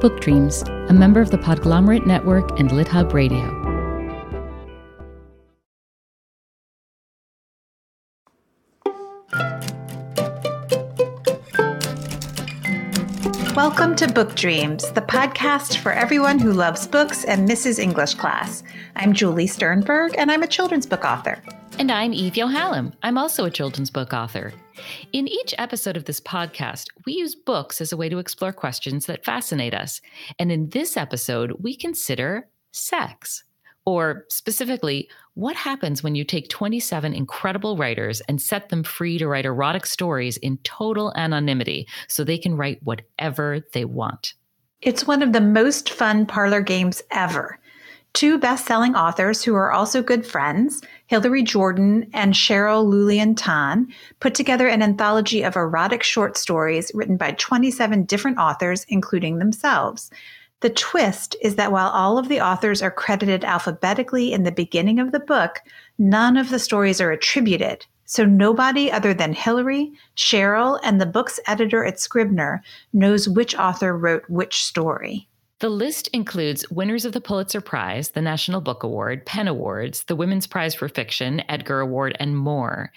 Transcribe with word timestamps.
Book 0.00 0.18
Dreams, 0.22 0.62
a 0.88 0.94
member 0.94 1.20
of 1.20 1.30
the 1.30 1.36
Podglomerate 1.36 2.06
Network 2.06 2.58
and 2.58 2.70
LitHub 2.70 3.12
Radio. 3.12 3.58
Welcome 13.54 13.94
to 13.96 14.10
Book 14.10 14.34
Dreams, 14.34 14.90
the 14.92 15.02
podcast 15.02 15.76
for 15.76 15.92
everyone 15.92 16.38
who 16.38 16.54
loves 16.54 16.86
books 16.86 17.24
and 17.24 17.44
misses 17.44 17.78
English 17.78 18.14
class. 18.14 18.62
I'm 18.96 19.12
Julie 19.12 19.46
Sternberg, 19.46 20.14
and 20.16 20.32
I'm 20.32 20.42
a 20.42 20.46
children's 20.46 20.86
book 20.86 21.04
author. 21.04 21.42
And 21.80 21.90
I'm 21.90 22.12
Eve 22.12 22.34
Yohalem. 22.34 22.92
I'm 23.02 23.16
also 23.16 23.46
a 23.46 23.50
children's 23.50 23.88
book 23.88 24.12
author. 24.12 24.52
In 25.14 25.26
each 25.26 25.54
episode 25.56 25.96
of 25.96 26.04
this 26.04 26.20
podcast, 26.20 26.88
we 27.06 27.14
use 27.14 27.34
books 27.34 27.80
as 27.80 27.90
a 27.90 27.96
way 27.96 28.10
to 28.10 28.18
explore 28.18 28.52
questions 28.52 29.06
that 29.06 29.24
fascinate 29.24 29.72
us. 29.72 30.02
And 30.38 30.52
in 30.52 30.68
this 30.68 30.98
episode, 30.98 31.52
we 31.58 31.74
consider 31.74 32.46
sex. 32.70 33.44
Or 33.86 34.26
specifically, 34.28 35.08
what 35.32 35.56
happens 35.56 36.02
when 36.02 36.14
you 36.14 36.22
take 36.22 36.50
27 36.50 37.14
incredible 37.14 37.78
writers 37.78 38.20
and 38.28 38.42
set 38.42 38.68
them 38.68 38.82
free 38.82 39.16
to 39.16 39.26
write 39.26 39.46
erotic 39.46 39.86
stories 39.86 40.36
in 40.36 40.58
total 40.58 41.14
anonymity 41.16 41.88
so 42.08 42.24
they 42.24 42.36
can 42.36 42.58
write 42.58 42.82
whatever 42.82 43.64
they 43.72 43.86
want? 43.86 44.34
It's 44.82 45.06
one 45.06 45.22
of 45.22 45.32
the 45.32 45.40
most 45.40 45.88
fun 45.88 46.26
parlor 46.26 46.60
games 46.60 47.00
ever. 47.10 47.58
Two 48.12 48.38
best 48.38 48.66
selling 48.66 48.96
authors 48.96 49.44
who 49.44 49.54
are 49.54 49.70
also 49.70 50.02
good 50.02 50.26
friends, 50.26 50.82
Hilary 51.10 51.42
Jordan 51.42 52.08
and 52.12 52.34
Cheryl 52.34 52.88
Lu-Lien 52.88 53.34
Tan, 53.34 53.88
put 54.20 54.32
together 54.32 54.68
an 54.68 54.80
anthology 54.80 55.42
of 55.42 55.56
erotic 55.56 56.04
short 56.04 56.36
stories 56.36 56.92
written 56.94 57.16
by 57.16 57.32
27 57.32 58.04
different 58.04 58.38
authors, 58.38 58.86
including 58.88 59.40
themselves. 59.40 60.12
The 60.60 60.70
twist 60.70 61.34
is 61.42 61.56
that 61.56 61.72
while 61.72 61.88
all 61.88 62.16
of 62.16 62.28
the 62.28 62.40
authors 62.40 62.80
are 62.80 62.92
credited 62.92 63.44
alphabetically 63.44 64.32
in 64.32 64.44
the 64.44 64.52
beginning 64.52 65.00
of 65.00 65.10
the 65.10 65.18
book, 65.18 65.58
none 65.98 66.36
of 66.36 66.48
the 66.48 66.60
stories 66.60 67.00
are 67.00 67.10
attributed. 67.10 67.84
So 68.04 68.24
nobody 68.24 68.88
other 68.88 69.12
than 69.12 69.32
Hilary, 69.32 69.90
Cheryl, 70.16 70.78
and 70.84 71.00
the 71.00 71.06
book's 71.06 71.40
editor 71.48 71.84
at 71.84 71.98
Scribner 71.98 72.62
knows 72.92 73.28
which 73.28 73.56
author 73.56 73.98
wrote 73.98 74.22
which 74.28 74.62
story. 74.62 75.26
The 75.60 75.68
list 75.68 76.08
includes 76.14 76.64
winners 76.70 77.04
of 77.04 77.12
the 77.12 77.20
Pulitzer 77.20 77.60
Prize, 77.60 78.10
the 78.10 78.22
National 78.22 78.62
Book 78.62 78.82
Award, 78.82 79.26
PEN 79.26 79.46
Awards, 79.46 80.04
the 80.04 80.16
Women's 80.16 80.46
Prize 80.46 80.74
for 80.74 80.88
Fiction, 80.88 81.42
Edgar 81.50 81.80
Award, 81.80 82.16
and 82.18 82.34
more. 82.34 82.90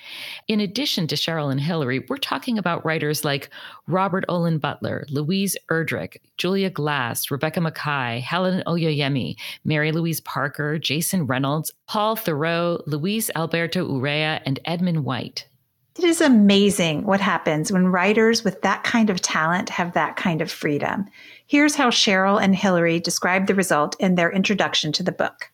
In 0.48 0.62
addition 0.62 1.06
to 1.08 1.16
Cheryl 1.16 1.52
and 1.52 1.60
Hilary, 1.60 2.06
we're 2.08 2.16
talking 2.16 2.58
about 2.58 2.86
writers 2.86 3.26
like 3.26 3.50
Robert 3.88 4.24
Olen 4.30 4.60
Butler, 4.60 5.06
Louise 5.10 5.58
Erdrich, 5.70 6.16
Julia 6.38 6.70
Glass, 6.70 7.30
Rebecca 7.30 7.60
Makkai, 7.60 8.22
Helen 8.22 8.64
Oyeyemi, 8.66 9.36
Mary 9.66 9.92
Louise 9.92 10.22
Parker, 10.22 10.80
Jason 10.80 11.28
Reynolds, 11.28 11.74
Paul 11.88 12.16
Theroux, 12.16 12.82
Luis 12.88 13.30
Alberto 13.36 13.86
Urrea, 13.86 14.42
and 14.46 14.62
Edmund 14.64 15.04
White. 15.04 15.50
It 15.96 16.06
is 16.06 16.22
amazing 16.22 17.04
what 17.04 17.22
happens 17.22 17.72
when 17.72 17.88
writers 17.88 18.44
with 18.44 18.64
that 18.64 18.84
kind 18.84 19.12
of 19.12 19.22
talent 19.22 19.70
have 19.70 19.94
that 19.94 20.16
kind 20.16 20.42
of 20.42 20.52
freedom. 20.52 21.06
Here's 21.46 21.76
how 21.76 21.92
Cheryl 21.92 22.42
and 22.42 22.56
Hilary 22.56 23.00
describe 23.00 23.46
the 23.46 23.54
result 23.54 23.96
in 24.00 24.16
their 24.16 24.32
introduction 24.32 24.92
to 24.94 25.04
the 25.04 25.12
book. 25.12 25.52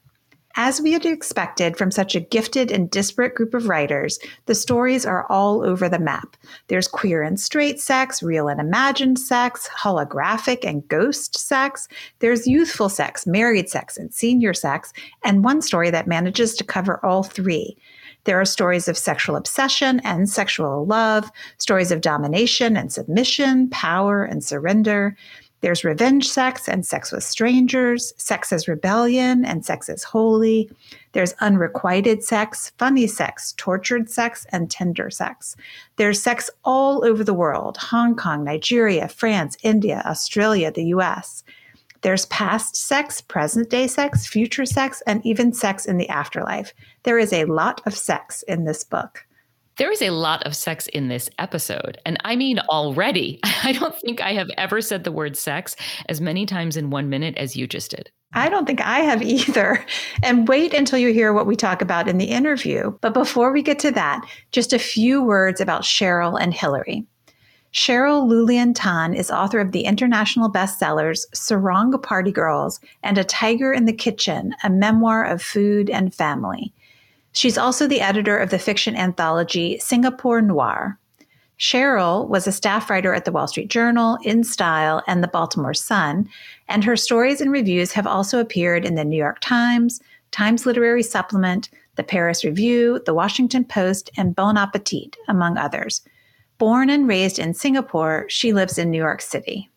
As 0.55 0.81
we 0.81 0.93
had 0.93 1.05
expected 1.05 1.77
from 1.77 1.91
such 1.91 2.15
a 2.15 2.21
gifted 2.21 2.71
and 2.71 2.89
disparate 2.89 3.35
group 3.35 3.53
of 3.53 3.67
writers, 3.67 4.17
the 4.45 4.55
stories 4.55 5.05
are 5.05 5.25
all 5.29 5.61
over 5.61 5.89
the 5.89 5.99
map. 5.99 6.37
There's 6.67 6.87
queer 6.87 7.21
and 7.21 7.39
straight 7.39 7.79
sex, 7.79 8.23
real 8.23 8.47
and 8.47 8.61
imagined 8.61 9.19
sex, 9.19 9.69
holographic 9.77 10.65
and 10.65 10.87
ghost 10.87 11.37
sex. 11.37 11.89
There's 12.19 12.47
youthful 12.47 12.89
sex, 12.89 13.27
married 13.27 13.69
sex, 13.69 13.97
and 13.97 14.13
senior 14.13 14.53
sex, 14.53 14.93
and 15.23 15.43
one 15.43 15.61
story 15.61 15.91
that 15.91 16.07
manages 16.07 16.55
to 16.55 16.63
cover 16.63 17.05
all 17.05 17.23
three. 17.23 17.77
There 18.25 18.39
are 18.39 18.45
stories 18.45 18.87
of 18.87 18.97
sexual 18.97 19.35
obsession 19.35 20.01
and 20.03 20.29
sexual 20.29 20.85
love, 20.85 21.31
stories 21.57 21.91
of 21.91 22.01
domination 22.01 22.75
and 22.77 22.91
submission, 22.91 23.69
power 23.69 24.23
and 24.23 24.43
surrender. 24.43 25.15
There's 25.61 25.83
revenge 25.83 26.29
sex 26.29 26.69
and 26.69 26.85
sex 26.85 27.11
with 27.11 27.23
strangers, 27.23 28.13
sex 28.17 28.53
as 28.53 28.67
rebellion 28.67 29.43
and 29.43 29.65
sex 29.65 29.89
as 29.89 30.03
holy. 30.03 30.69
There's 31.11 31.33
unrequited 31.41 32.23
sex, 32.23 32.71
funny 32.77 33.07
sex, 33.07 33.53
tortured 33.57 34.09
sex, 34.09 34.45
and 34.49 34.71
tender 34.71 35.09
sex. 35.09 35.57
There's 35.97 36.21
sex 36.21 36.49
all 36.63 37.03
over 37.05 37.23
the 37.23 37.33
world 37.33 37.75
Hong 37.77 38.15
Kong, 38.15 38.43
Nigeria, 38.43 39.09
France, 39.09 39.57
India, 39.61 40.01
Australia, 40.05 40.71
the 40.71 40.85
US. 40.85 41.43
There's 42.01 42.25
past 42.27 42.75
sex, 42.75 43.21
present 43.21 43.69
day 43.69 43.87
sex, 43.87 44.25
future 44.25 44.65
sex, 44.65 45.03
and 45.05 45.25
even 45.25 45.53
sex 45.53 45.85
in 45.85 45.97
the 45.97 46.09
afterlife. 46.09 46.73
There 47.03 47.19
is 47.19 47.33
a 47.33 47.45
lot 47.45 47.81
of 47.85 47.97
sex 47.97 48.43
in 48.43 48.65
this 48.65 48.83
book. 48.83 49.25
There 49.79 49.91
is 49.91 50.01
a 50.01 50.09
lot 50.09 50.43
of 50.43 50.57
sex 50.57 50.87
in 50.87 51.07
this 51.07 51.29
episode. 51.39 51.99
And 52.05 52.17
I 52.25 52.35
mean, 52.35 52.59
already. 52.59 53.39
I 53.63 53.71
don't 53.71 53.97
think 53.97 54.21
I 54.21 54.33
have 54.33 54.49
ever 54.57 54.81
said 54.81 55.05
the 55.05 55.11
word 55.11 55.37
sex 55.37 55.75
as 56.09 56.19
many 56.19 56.45
times 56.45 56.75
in 56.75 56.89
one 56.89 57.09
minute 57.09 57.37
as 57.37 57.55
you 57.55 57.65
just 57.65 57.91
did. 57.91 58.11
I 58.33 58.49
don't 58.49 58.65
think 58.65 58.81
I 58.81 58.99
have 58.99 59.21
either. 59.23 59.85
And 60.21 60.47
wait 60.47 60.73
until 60.73 60.99
you 60.99 61.13
hear 61.13 61.31
what 61.33 61.47
we 61.47 61.55
talk 61.55 61.81
about 61.81 62.09
in 62.09 62.17
the 62.17 62.25
interview. 62.25 62.91
But 62.99 63.13
before 63.13 63.53
we 63.53 63.61
get 63.61 63.79
to 63.79 63.91
that, 63.91 64.25
just 64.51 64.73
a 64.73 64.79
few 64.79 65.23
words 65.23 65.61
about 65.61 65.83
Cheryl 65.83 66.39
and 66.39 66.53
Hilary. 66.53 67.05
Cheryl 67.71 68.27
Lu-Lien 68.27 68.73
Tan 68.73 69.13
is 69.13 69.29
author 69.29 69.59
of 69.59 69.71
the 69.71 69.83
international 69.83 70.51
bestsellers 70.51 71.25
Sarong 71.35 71.91
Party 72.01 72.31
Girls 72.31 72.79
and 73.03 73.17
A 73.17 73.23
Tiger 73.23 73.71
in 73.71 73.85
the 73.85 73.93
Kitchen, 73.93 74.55
a 74.63 74.71
memoir 74.71 75.23
of 75.23 75.41
food 75.41 75.89
and 75.89 76.13
family. 76.13 76.73
She's 77.31 77.59
also 77.59 77.85
the 77.85 78.01
editor 78.01 78.37
of 78.37 78.49
the 78.49 78.57
fiction 78.57 78.95
anthology 78.95 79.77
Singapore 79.77 80.41
Noir. 80.41 80.97
Cheryl 81.59 82.27
was 82.27 82.47
a 82.47 82.51
staff 82.51 82.89
writer 82.89 83.13
at 83.13 83.25
the 83.25 83.31
Wall 83.31 83.47
Street 83.47 83.69
Journal, 83.69 84.17
In 84.23 84.43
Style, 84.43 85.03
and 85.07 85.21
the 85.21 85.27
Baltimore 85.27 85.75
Sun, 85.75 86.27
and 86.69 86.83
her 86.83 86.95
stories 86.95 87.39
and 87.39 87.51
reviews 87.51 87.91
have 87.91 88.07
also 88.07 88.39
appeared 88.39 88.83
in 88.83 88.95
the 88.95 89.05
New 89.05 89.17
York 89.17 89.39
Times, 89.41 90.01
Times 90.31 90.65
Literary 90.65 91.03
Supplement, 91.03 91.69
the 91.97 92.03
Paris 92.03 92.43
Review, 92.43 93.01
the 93.05 93.13
Washington 93.13 93.63
Post, 93.63 94.09
and 94.17 94.35
Bon 94.35 94.57
Appetit, 94.57 95.17
among 95.27 95.57
others. 95.57 96.01
Born 96.59 96.89
and 96.89 97.07
raised 97.07 97.39
in 97.39 97.53
Singapore, 97.53 98.25
she 98.27 98.51
lives 98.51 98.77
in 98.77 98.91
New 98.91 98.97
York 98.97 99.21
City. 99.21 99.69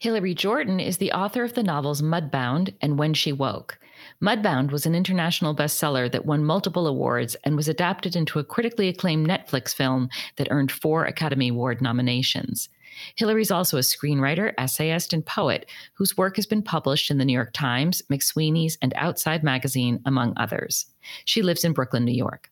Hilary 0.00 0.34
Jordan 0.34 0.80
is 0.80 0.96
the 0.96 1.12
author 1.12 1.44
of 1.44 1.54
the 1.54 1.62
novels 1.62 2.02
Mudbound 2.02 2.74
and 2.80 2.98
When 2.98 3.14
She 3.14 3.32
Woke. 3.32 3.78
Mudbound 4.20 4.72
was 4.72 4.86
an 4.86 4.96
international 4.96 5.54
bestseller 5.54 6.10
that 6.10 6.26
won 6.26 6.44
multiple 6.44 6.88
awards 6.88 7.36
and 7.44 7.54
was 7.54 7.68
adapted 7.68 8.16
into 8.16 8.40
a 8.40 8.44
critically 8.44 8.88
acclaimed 8.88 9.28
Netflix 9.28 9.72
film 9.72 10.08
that 10.34 10.48
earned 10.50 10.72
four 10.72 11.04
Academy 11.04 11.50
Award 11.50 11.80
nominations. 11.80 12.68
Hilary's 13.14 13.52
also 13.52 13.76
a 13.76 13.82
screenwriter, 13.82 14.52
essayist, 14.58 15.12
and 15.12 15.24
poet 15.24 15.70
whose 15.94 16.16
work 16.16 16.34
has 16.34 16.46
been 16.46 16.62
published 16.62 17.12
in 17.12 17.18
the 17.18 17.24
New 17.24 17.32
York 17.32 17.52
Times, 17.52 18.02
McSweeney's, 18.10 18.76
and 18.82 18.92
Outside 18.96 19.44
Magazine, 19.44 20.00
among 20.04 20.32
others. 20.36 20.86
She 21.24 21.40
lives 21.40 21.64
in 21.64 21.72
Brooklyn, 21.72 22.04
New 22.04 22.10
York. 22.10 22.50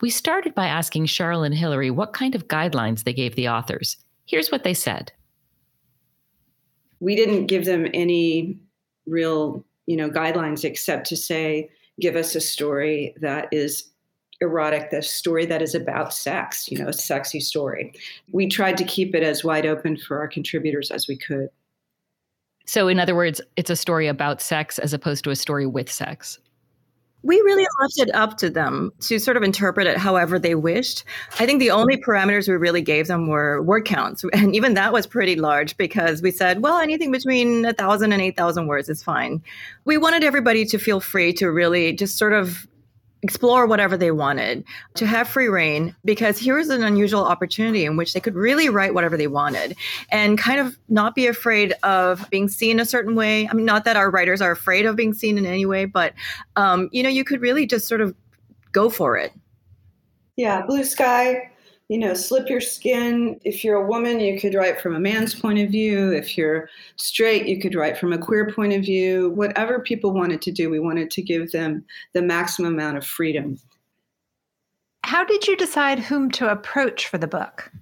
We 0.00 0.10
started 0.10 0.54
by 0.54 0.66
asking 0.66 1.06
Cheryl 1.06 1.44
and 1.44 1.54
Hilary 1.54 1.90
what 1.90 2.12
kind 2.12 2.34
of 2.34 2.48
guidelines 2.48 3.04
they 3.04 3.12
gave 3.12 3.34
the 3.34 3.48
authors. 3.48 3.96
Here's 4.26 4.50
what 4.50 4.62
they 4.62 4.74
said. 4.74 5.12
We 7.00 7.16
didn't 7.16 7.46
give 7.46 7.64
them 7.64 7.86
any 7.94 8.58
real, 9.06 9.64
you 9.86 9.96
know, 9.96 10.10
guidelines 10.10 10.64
except 10.64 11.08
to 11.08 11.16
say, 11.16 11.70
give 12.00 12.14
us 12.14 12.34
a 12.34 12.40
story 12.40 13.14
that 13.20 13.48
is 13.50 13.90
erotic, 14.40 14.90
the 14.90 15.02
story 15.02 15.46
that 15.46 15.62
is 15.62 15.74
about 15.74 16.14
sex, 16.14 16.70
you 16.70 16.78
know, 16.78 16.88
a 16.88 16.92
sexy 16.92 17.40
story. 17.40 17.92
We 18.30 18.46
tried 18.46 18.76
to 18.78 18.84
keep 18.84 19.14
it 19.14 19.22
as 19.22 19.42
wide 19.42 19.66
open 19.66 19.96
for 19.96 20.18
our 20.18 20.28
contributors 20.28 20.90
as 20.90 21.08
we 21.08 21.16
could. 21.16 21.48
So, 22.66 22.86
in 22.86 23.00
other 23.00 23.16
words, 23.16 23.40
it's 23.56 23.70
a 23.70 23.76
story 23.76 24.06
about 24.06 24.42
sex 24.42 24.78
as 24.78 24.92
opposed 24.92 25.24
to 25.24 25.30
a 25.30 25.36
story 25.36 25.66
with 25.66 25.90
sex. 25.90 26.38
We 27.22 27.36
really 27.40 27.66
left 27.80 27.98
it 27.98 28.14
up 28.14 28.36
to 28.38 28.50
them 28.50 28.92
to 29.00 29.18
sort 29.18 29.36
of 29.36 29.42
interpret 29.42 29.86
it 29.86 29.96
however 29.96 30.38
they 30.38 30.54
wished. 30.54 31.04
I 31.40 31.46
think 31.46 31.58
the 31.58 31.72
only 31.72 31.96
parameters 31.96 32.48
we 32.48 32.54
really 32.54 32.82
gave 32.82 33.08
them 33.08 33.28
were 33.28 33.62
word 33.62 33.84
counts. 33.84 34.24
And 34.32 34.54
even 34.54 34.74
that 34.74 34.92
was 34.92 35.06
pretty 35.06 35.34
large 35.36 35.76
because 35.76 36.22
we 36.22 36.30
said, 36.30 36.62
well, 36.62 36.78
anything 36.78 37.10
between 37.10 37.62
1,000 37.62 38.12
and 38.12 38.22
8,000 38.22 38.66
words 38.68 38.88
is 38.88 39.02
fine. 39.02 39.42
We 39.84 39.98
wanted 39.98 40.22
everybody 40.22 40.64
to 40.66 40.78
feel 40.78 41.00
free 41.00 41.32
to 41.34 41.50
really 41.50 41.92
just 41.92 42.16
sort 42.16 42.32
of 42.32 42.66
explore 43.22 43.66
whatever 43.66 43.96
they 43.96 44.10
wanted, 44.10 44.64
to 44.94 45.06
have 45.06 45.28
free 45.28 45.48
reign, 45.48 45.94
because 46.04 46.38
here's 46.38 46.68
an 46.68 46.84
unusual 46.84 47.24
opportunity 47.24 47.84
in 47.84 47.96
which 47.96 48.12
they 48.12 48.20
could 48.20 48.34
really 48.34 48.68
write 48.68 48.94
whatever 48.94 49.16
they 49.16 49.26
wanted 49.26 49.76
and 50.12 50.38
kind 50.38 50.60
of 50.60 50.78
not 50.88 51.14
be 51.14 51.26
afraid 51.26 51.72
of 51.82 52.28
being 52.30 52.48
seen 52.48 52.78
a 52.78 52.84
certain 52.84 53.14
way. 53.16 53.48
I 53.48 53.54
mean, 53.54 53.66
not 53.66 53.84
that 53.84 53.96
our 53.96 54.10
writers 54.10 54.40
are 54.40 54.52
afraid 54.52 54.86
of 54.86 54.94
being 54.94 55.14
seen 55.14 55.36
in 55.36 55.46
any 55.46 55.66
way, 55.66 55.84
but, 55.84 56.14
um, 56.54 56.88
you 56.92 57.02
know, 57.02 57.08
you 57.08 57.24
could 57.24 57.40
really 57.40 57.66
just 57.66 57.88
sort 57.88 58.00
of 58.00 58.14
go 58.70 58.88
for 58.88 59.16
it. 59.16 59.32
Yeah, 60.36 60.64
blue 60.64 60.84
sky, 60.84 61.50
you 61.88 61.98
know, 61.98 62.12
slip 62.12 62.50
your 62.50 62.60
skin. 62.60 63.40
If 63.44 63.64
you're 63.64 63.82
a 63.82 63.86
woman, 63.86 64.20
you 64.20 64.38
could 64.38 64.54
write 64.54 64.80
from 64.80 64.94
a 64.94 65.00
man's 65.00 65.34
point 65.34 65.58
of 65.58 65.70
view. 65.70 66.12
If 66.12 66.36
you're 66.36 66.68
straight, 66.96 67.46
you 67.46 67.58
could 67.60 67.74
write 67.74 67.96
from 67.96 68.12
a 68.12 68.18
queer 68.18 68.50
point 68.52 68.74
of 68.74 68.82
view. 68.82 69.30
Whatever 69.30 69.80
people 69.80 70.12
wanted 70.12 70.42
to 70.42 70.52
do, 70.52 70.68
we 70.68 70.80
wanted 70.80 71.10
to 71.12 71.22
give 71.22 71.50
them 71.50 71.84
the 72.12 72.20
maximum 72.20 72.74
amount 72.74 72.98
of 72.98 73.06
freedom. 73.06 73.58
How 75.04 75.24
did 75.24 75.46
you 75.46 75.56
decide 75.56 75.98
whom 75.98 76.30
to 76.32 76.50
approach 76.50 77.08
for 77.08 77.16
the 77.16 77.26
book? 77.26 77.72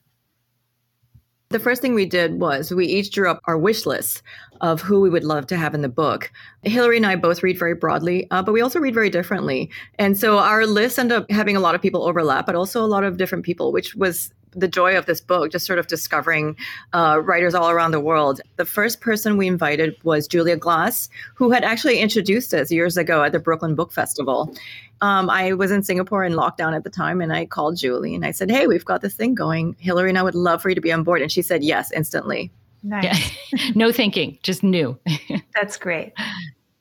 The 1.50 1.60
first 1.60 1.80
thing 1.80 1.94
we 1.94 2.06
did 2.06 2.40
was 2.40 2.72
we 2.72 2.86
each 2.86 3.10
drew 3.10 3.30
up 3.30 3.40
our 3.44 3.56
wish 3.56 3.86
list 3.86 4.22
of 4.60 4.80
who 4.80 5.00
we 5.00 5.08
would 5.08 5.22
love 5.22 5.46
to 5.46 5.56
have 5.56 5.74
in 5.74 5.82
the 5.82 5.88
book. 5.88 6.32
Hilary 6.62 6.96
and 6.96 7.06
I 7.06 7.14
both 7.14 7.42
read 7.42 7.56
very 7.56 7.74
broadly, 7.74 8.28
uh, 8.32 8.42
but 8.42 8.52
we 8.52 8.60
also 8.60 8.80
read 8.80 8.94
very 8.94 9.10
differently. 9.10 9.70
And 9.98 10.18
so 10.18 10.38
our 10.38 10.66
lists 10.66 10.98
end 10.98 11.12
up 11.12 11.30
having 11.30 11.56
a 11.56 11.60
lot 11.60 11.76
of 11.76 11.82
people 11.82 12.02
overlap, 12.02 12.46
but 12.46 12.56
also 12.56 12.84
a 12.84 12.86
lot 12.86 13.04
of 13.04 13.16
different 13.16 13.44
people, 13.44 13.70
which 13.70 13.94
was 13.94 14.32
the 14.56 14.66
joy 14.66 14.96
of 14.96 15.06
this 15.06 15.20
book, 15.20 15.52
just 15.52 15.66
sort 15.66 15.78
of 15.78 15.86
discovering 15.86 16.56
uh, 16.94 17.20
writers 17.22 17.54
all 17.54 17.70
around 17.70 17.90
the 17.90 18.00
world. 18.00 18.40
The 18.56 18.64
first 18.64 19.00
person 19.00 19.36
we 19.36 19.46
invited 19.46 19.94
was 20.02 20.26
Julia 20.26 20.56
Glass, 20.56 21.08
who 21.34 21.50
had 21.50 21.62
actually 21.62 21.98
introduced 21.98 22.54
us 22.54 22.72
years 22.72 22.96
ago 22.96 23.22
at 23.22 23.32
the 23.32 23.38
Brooklyn 23.38 23.74
Book 23.74 23.92
Festival. 23.92 24.54
Um, 25.00 25.28
I 25.28 25.52
was 25.52 25.70
in 25.70 25.82
Singapore 25.82 26.24
in 26.24 26.32
lockdown 26.32 26.74
at 26.74 26.84
the 26.84 26.90
time, 26.90 27.20
and 27.20 27.32
I 27.32 27.46
called 27.46 27.76
Julie 27.76 28.14
and 28.14 28.24
I 28.24 28.30
said, 28.30 28.50
Hey, 28.50 28.66
we've 28.66 28.84
got 28.84 29.02
this 29.02 29.14
thing 29.14 29.34
going. 29.34 29.76
Hilary 29.78 30.08
and 30.08 30.18
I 30.18 30.22
would 30.22 30.34
love 30.34 30.62
for 30.62 30.68
you 30.68 30.74
to 30.74 30.80
be 30.80 30.92
on 30.92 31.02
board. 31.02 31.22
And 31.22 31.30
she 31.30 31.42
said 31.42 31.62
yes 31.62 31.92
instantly. 31.92 32.50
Nice. 32.82 33.32
Yeah. 33.52 33.70
no 33.74 33.92
thinking, 33.92 34.38
just 34.42 34.62
new. 34.62 34.98
That's 35.54 35.76
great. 35.76 36.12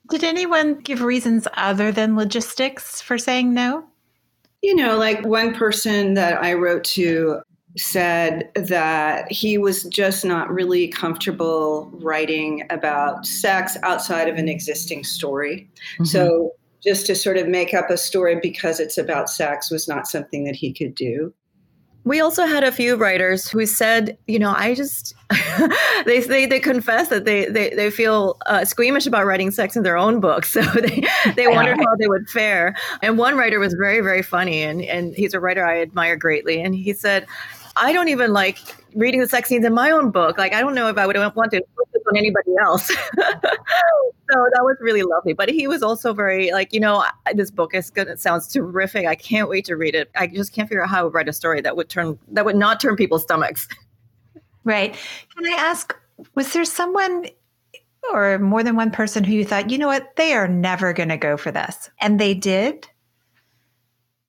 Did 0.10 0.24
anyone 0.24 0.80
give 0.82 1.02
reasons 1.02 1.48
other 1.56 1.92
than 1.92 2.16
logistics 2.16 3.02
for 3.02 3.18
saying 3.18 3.54
no? 3.54 3.86
You 4.62 4.76
know, 4.76 4.98
like 4.98 5.26
one 5.26 5.54
person 5.54 6.14
that 6.14 6.42
I 6.42 6.54
wrote 6.54 6.84
to 6.86 7.42
said 7.78 8.50
that 8.56 9.30
he 9.32 9.58
was 9.58 9.84
just 9.84 10.24
not 10.24 10.50
really 10.50 10.88
comfortable 10.88 11.90
writing 11.94 12.64
about 12.70 13.26
sex 13.26 13.78
outside 13.84 14.30
of 14.30 14.38
an 14.38 14.48
existing 14.48 15.04
story. 15.04 15.70
Mm-hmm. 15.96 16.06
So 16.06 16.52
just 16.86 17.06
to 17.08 17.16
sort 17.16 17.38
of 17.38 17.48
make 17.48 17.74
up 17.74 17.90
a 17.90 17.98
story 17.98 18.38
because 18.42 18.80
it's 18.80 18.98
about 18.98 19.30
sex 19.30 19.72
was 19.72 19.88
not 19.88 20.08
something 20.08 20.44
that 20.46 20.56
he 20.56 20.74
could 20.74 20.96
do. 20.96 21.34
We 22.04 22.20
also 22.20 22.46
had 22.46 22.64
a 22.64 22.72
few 22.72 22.98
writers 22.98 23.50
who 23.50 23.66
said, 23.66 24.16
you 24.28 24.38
know, 24.38 24.54
I 24.56 24.76
just 24.76 25.16
they, 26.06 26.20
they 26.20 26.46
they 26.46 26.60
confess 26.60 27.08
that 27.10 27.26
they 27.26 27.46
they, 27.46 27.72
they 27.72 27.90
feel 27.90 28.38
uh, 28.46 28.64
squeamish 28.64 29.08
about 29.08 29.26
writing 29.26 29.50
sex 29.50 29.76
in 29.76 29.82
their 29.82 29.98
own 29.98 30.20
books, 30.20 30.50
so 30.54 30.62
they 30.62 31.04
they 31.36 31.48
wondered 31.48 31.78
how 31.78 31.96
they 32.00 32.08
would 32.08 32.30
fare. 32.30 32.76
And 33.02 33.18
one 33.18 33.36
writer 33.36 33.60
was 33.60 33.74
very 33.74 34.02
very 34.02 34.22
funny, 34.22 34.62
and 34.62 34.84
and 34.84 35.16
he's 35.16 35.34
a 35.34 35.40
writer 35.40 35.66
I 35.66 35.82
admire 35.82 36.16
greatly, 36.16 36.62
and 36.62 36.76
he 36.76 36.94
said, 36.94 37.26
I 37.76 37.92
don't 37.94 38.08
even 38.08 38.32
like 38.34 38.60
reading 38.96 39.20
the 39.20 39.28
sex 39.28 39.50
scenes 39.50 39.66
in 39.66 39.74
my 39.74 39.92
own 39.92 40.12
book. 40.12 40.38
Like, 40.38 40.54
I 40.54 40.62
don't 40.62 40.76
know 40.76 40.88
if 40.88 40.98
I 40.98 41.06
would 41.06 41.18
want 41.18 41.52
to 41.52 41.62
put 41.76 41.92
this 41.92 42.02
on 42.08 42.16
anybody 42.18 42.52
else. 42.62 42.88
so 42.88 42.96
that 43.18 44.62
was 44.62 44.78
really 44.80 45.04
lovely. 45.04 45.34
But 45.34 45.50
he 45.50 45.68
was 45.68 45.84
also 45.84 46.14
very 46.14 46.52
like, 46.52 46.74
you 46.74 46.80
know, 46.80 47.04
this 47.34 47.52
book 47.52 47.74
is 47.74 47.90
good. 47.90 48.08
It 48.08 48.20
sounds 48.20 48.48
terrific. 48.48 49.06
I 49.06 49.16
can't 49.16 49.50
wait 49.50 49.66
to 49.66 49.76
read 49.76 49.96
it. 49.96 50.10
I 50.16 50.28
just 50.28 50.54
can't 50.54 50.70
figure 50.70 50.84
out 50.84 50.90
how 50.90 51.04
to 51.04 51.10
write 51.10 51.28
a 51.28 51.34
story 51.34 51.62
that 51.62 51.76
would 51.76 51.90
turn 51.90 52.18
that 52.30 52.46
would 52.46 52.56
not 52.56 52.80
turn 52.80 52.96
people's 52.96 53.24
stomachs. 53.24 53.68
Right. 54.68 54.98
Can 55.36 55.46
I 55.46 55.56
ask? 55.58 55.96
Was 56.34 56.52
there 56.54 56.66
someone 56.66 57.28
or 58.12 58.40
more 58.40 58.64
than 58.64 58.76
one 58.76 58.90
person 58.90 59.24
who 59.24 59.34
you 59.34 59.46
thought, 59.46 59.70
you 59.70 59.78
know 59.78 59.88
what, 59.88 60.16
they 60.16 60.34
are 60.34 60.48
never 60.48 60.92
going 60.92 61.10
to 61.10 61.18
go 61.18 61.38
for 61.38 61.52
this, 61.52 61.90
and 62.02 62.20
they 62.20 62.34
did? 62.34 62.88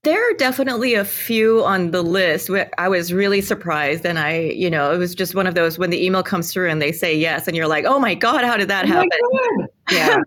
There 0.06 0.30
are 0.30 0.34
definitely 0.34 0.94
a 0.94 1.04
few 1.04 1.64
on 1.64 1.90
the 1.90 2.00
list 2.00 2.48
where 2.48 2.70
I 2.78 2.88
was 2.88 3.12
really 3.12 3.40
surprised. 3.40 4.06
And 4.06 4.20
I, 4.20 4.38
you 4.38 4.70
know, 4.70 4.92
it 4.92 4.98
was 4.98 5.16
just 5.16 5.34
one 5.34 5.48
of 5.48 5.56
those 5.56 5.80
when 5.80 5.90
the 5.90 6.06
email 6.06 6.22
comes 6.22 6.52
through 6.52 6.70
and 6.70 6.80
they 6.80 6.92
say 6.92 7.12
yes, 7.12 7.48
and 7.48 7.56
you're 7.56 7.66
like, 7.66 7.86
oh 7.86 7.98
my 7.98 8.14
God, 8.14 8.44
how 8.44 8.56
did 8.56 8.68
that 8.68 8.84
oh 8.84 8.88
happen? 8.88 9.10
Yeah. 9.90 10.22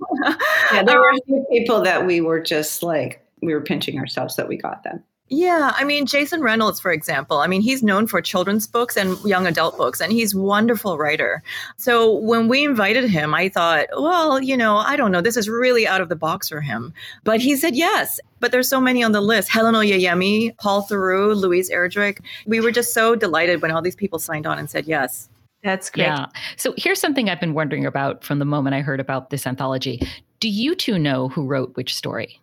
yeah. 0.73 0.83
There 0.83 0.97
um, 0.97 1.01
were 1.01 1.11
a 1.11 1.25
few 1.25 1.45
people 1.49 1.81
that 1.81 2.05
we 2.05 2.19
were 2.19 2.41
just 2.41 2.83
like, 2.83 3.25
we 3.41 3.53
were 3.53 3.61
pinching 3.61 3.97
ourselves 3.97 4.35
that 4.35 4.49
we 4.49 4.57
got 4.57 4.83
them. 4.83 5.01
Yeah, 5.29 5.73
I 5.75 5.83
mean 5.83 6.07
Jason 6.07 6.41
Reynolds, 6.41 6.79
for 6.79 6.91
example. 6.91 7.37
I 7.37 7.47
mean 7.47 7.61
he's 7.61 7.83
known 7.83 8.07
for 8.07 8.19
children's 8.21 8.65
books 8.65 8.97
and 8.97 9.17
young 9.23 9.45
adult 9.45 9.77
books, 9.77 10.01
and 10.01 10.11
he's 10.11 10.33
wonderful 10.33 10.97
writer. 10.97 11.43
So 11.77 12.11
when 12.13 12.47
we 12.47 12.65
invited 12.65 13.09
him, 13.09 13.35
I 13.35 13.49
thought, 13.49 13.87
well, 13.95 14.41
you 14.41 14.57
know, 14.57 14.77
I 14.77 14.95
don't 14.95 15.11
know, 15.11 15.21
this 15.21 15.37
is 15.37 15.47
really 15.47 15.85
out 15.85 16.01
of 16.01 16.09
the 16.09 16.15
box 16.15 16.49
for 16.49 16.61
him. 16.61 16.93
But 17.23 17.41
he 17.41 17.55
said 17.55 17.75
yes. 17.75 18.19
But 18.39 18.51
there's 18.51 18.69
so 18.69 18.81
many 18.81 19.03
on 19.03 19.11
the 19.11 19.21
list: 19.21 19.49
Helen 19.49 19.75
Oyeyemi, 19.75 20.57
Paul 20.57 20.83
Theroux, 20.83 21.35
Louise 21.35 21.69
Erdrich. 21.69 22.19
We 22.47 22.59
were 22.59 22.71
just 22.71 22.93
so 22.93 23.15
delighted 23.15 23.61
when 23.61 23.69
all 23.69 23.81
these 23.81 23.95
people 23.95 24.17
signed 24.17 24.47
on 24.47 24.57
and 24.57 24.69
said 24.69 24.85
yes. 24.87 25.29
That's 25.63 25.89
great. 25.89 26.05
Yeah. 26.05 26.27
So 26.55 26.73
here's 26.77 27.01
something 27.01 27.29
I've 27.29 27.41
been 27.41 27.53
wondering 27.53 27.85
about 27.85 28.23
from 28.23 28.39
the 28.39 28.45
moment 28.45 28.75
I 28.75 28.81
heard 28.81 29.01
about 29.01 29.29
this 29.29 29.45
anthology. 29.45 30.01
Do 30.39 30.47
you 30.47 30.73
two 30.73 30.97
know 30.97 31.27
who 31.27 31.45
wrote 31.45 31.75
which 31.75 31.93
story? 31.93 32.39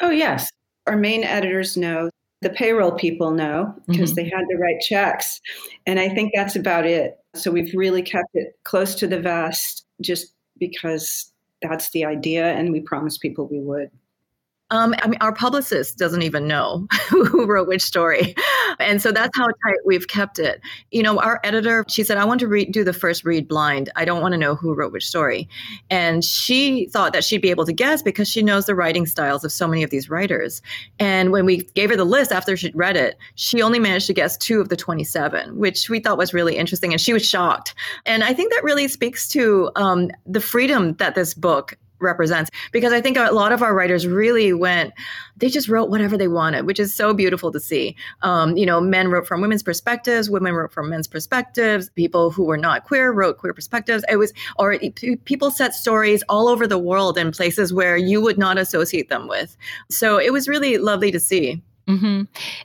Oh 0.00 0.10
yes 0.10 0.48
our 0.86 0.96
main 0.96 1.24
editors 1.24 1.76
know, 1.76 2.10
the 2.42 2.50
payroll 2.50 2.92
people 2.92 3.30
know 3.30 3.74
because 3.86 4.12
mm-hmm. 4.12 4.24
they 4.24 4.36
had 4.36 4.44
to 4.50 4.56
write 4.56 4.80
checks. 4.80 5.40
And 5.86 5.98
I 5.98 6.08
think 6.08 6.32
that's 6.34 6.56
about 6.56 6.86
it. 6.86 7.18
So 7.34 7.50
we've 7.50 7.72
really 7.74 8.02
kept 8.02 8.30
it 8.34 8.58
close 8.64 8.94
to 8.96 9.06
the 9.06 9.20
vest 9.20 9.84
just 10.00 10.34
because 10.58 11.32
that's 11.62 11.90
the 11.90 12.04
idea 12.04 12.52
and 12.52 12.72
we 12.72 12.80
promised 12.80 13.20
people 13.20 13.48
we 13.48 13.60
would. 13.60 13.90
Um, 14.70 14.94
I 14.98 15.06
mean, 15.06 15.18
our 15.20 15.32
publicist 15.32 15.96
doesn't 15.96 16.22
even 16.22 16.46
know 16.46 16.86
who 17.08 17.46
wrote 17.46 17.68
which 17.68 17.82
story. 17.82 18.34
And 18.78 19.00
so 19.00 19.12
that's 19.12 19.36
how 19.36 19.46
tight 19.46 19.78
we've 19.84 20.08
kept 20.08 20.38
it. 20.38 20.60
You 20.90 21.02
know, 21.02 21.18
our 21.20 21.40
editor, 21.44 21.84
she 21.88 22.04
said, 22.04 22.18
I 22.18 22.24
want 22.24 22.40
to 22.40 22.48
read, 22.48 22.72
do 22.72 22.84
the 22.84 22.92
first 22.92 23.24
read 23.24 23.48
blind. 23.48 23.90
I 23.96 24.04
don't 24.04 24.20
want 24.20 24.32
to 24.32 24.38
know 24.38 24.54
who 24.54 24.74
wrote 24.74 24.92
which 24.92 25.06
story. 25.06 25.48
And 25.90 26.24
she 26.24 26.86
thought 26.88 27.12
that 27.12 27.24
she'd 27.24 27.42
be 27.42 27.50
able 27.50 27.66
to 27.66 27.72
guess 27.72 28.02
because 28.02 28.28
she 28.28 28.42
knows 28.42 28.66
the 28.66 28.74
writing 28.74 29.06
styles 29.06 29.44
of 29.44 29.52
so 29.52 29.66
many 29.66 29.82
of 29.82 29.90
these 29.90 30.10
writers. 30.10 30.62
And 30.98 31.32
when 31.32 31.44
we 31.44 31.58
gave 31.74 31.90
her 31.90 31.96
the 31.96 32.04
list 32.04 32.32
after 32.32 32.56
she'd 32.56 32.76
read 32.76 32.96
it, 32.96 33.16
she 33.34 33.62
only 33.62 33.78
managed 33.78 34.06
to 34.08 34.14
guess 34.14 34.36
two 34.36 34.60
of 34.60 34.68
the 34.68 34.76
27, 34.76 35.58
which 35.58 35.88
we 35.88 36.00
thought 36.00 36.18
was 36.18 36.34
really 36.34 36.56
interesting. 36.56 36.92
And 36.92 37.00
she 37.00 37.12
was 37.12 37.26
shocked. 37.26 37.74
And 38.04 38.24
I 38.24 38.32
think 38.32 38.52
that 38.52 38.64
really 38.64 38.88
speaks 38.88 39.28
to 39.28 39.70
um, 39.76 40.10
the 40.26 40.40
freedom 40.40 40.94
that 40.94 41.14
this 41.14 41.34
book 41.34 41.76
represents. 42.00 42.50
Because 42.72 42.92
i 42.92 43.00
think 43.00 43.16
a 43.16 43.30
lot 43.32 43.52
of 43.52 43.62
our 43.62 43.74
writers 43.74 44.06
really 44.06 44.52
went 44.52 44.92
they 45.36 45.48
just 45.48 45.68
wrote 45.68 45.90
whatever 45.90 46.16
they 46.16 46.28
wanted 46.28 46.66
which 46.66 46.80
is 46.80 46.94
so 46.94 47.12
beautiful 47.14 47.52
to 47.52 47.60
see. 47.60 47.96
Um, 48.22 48.56
you 48.56 48.66
know 48.66 48.80
men 48.80 49.08
wrote 49.08 49.26
from 49.26 49.40
women's 49.40 49.62
perspectives 49.62 50.30
women 50.30 50.54
wrote 50.54 50.72
from 50.72 50.90
men's 50.90 51.08
perspectives 51.08 51.90
people 51.90 52.30
who 52.30 52.44
were 52.44 52.56
not 52.56 52.84
queer 52.84 53.12
wrote 53.12 53.38
queer 53.38 53.52
perspectives. 53.54 54.04
It 54.08 54.16
was 54.16 54.32
or 54.58 54.78
people 55.24 55.50
set 55.50 55.74
stories 55.74 56.22
all 56.28 56.48
over 56.48 56.66
the 56.66 56.78
world 56.78 57.18
in 57.18 57.32
places 57.32 57.72
where 57.72 57.96
you 57.96 58.20
would 58.20 58.38
not 58.38 58.58
associate 58.58 59.08
them 59.08 59.28
with. 59.28 59.56
So 59.90 60.18
it 60.18 60.32
was 60.32 60.48
really 60.48 60.78
lovely 60.78 61.10
to 61.10 61.20
see. 61.20 61.62
Mm-hmm. 61.88 62.22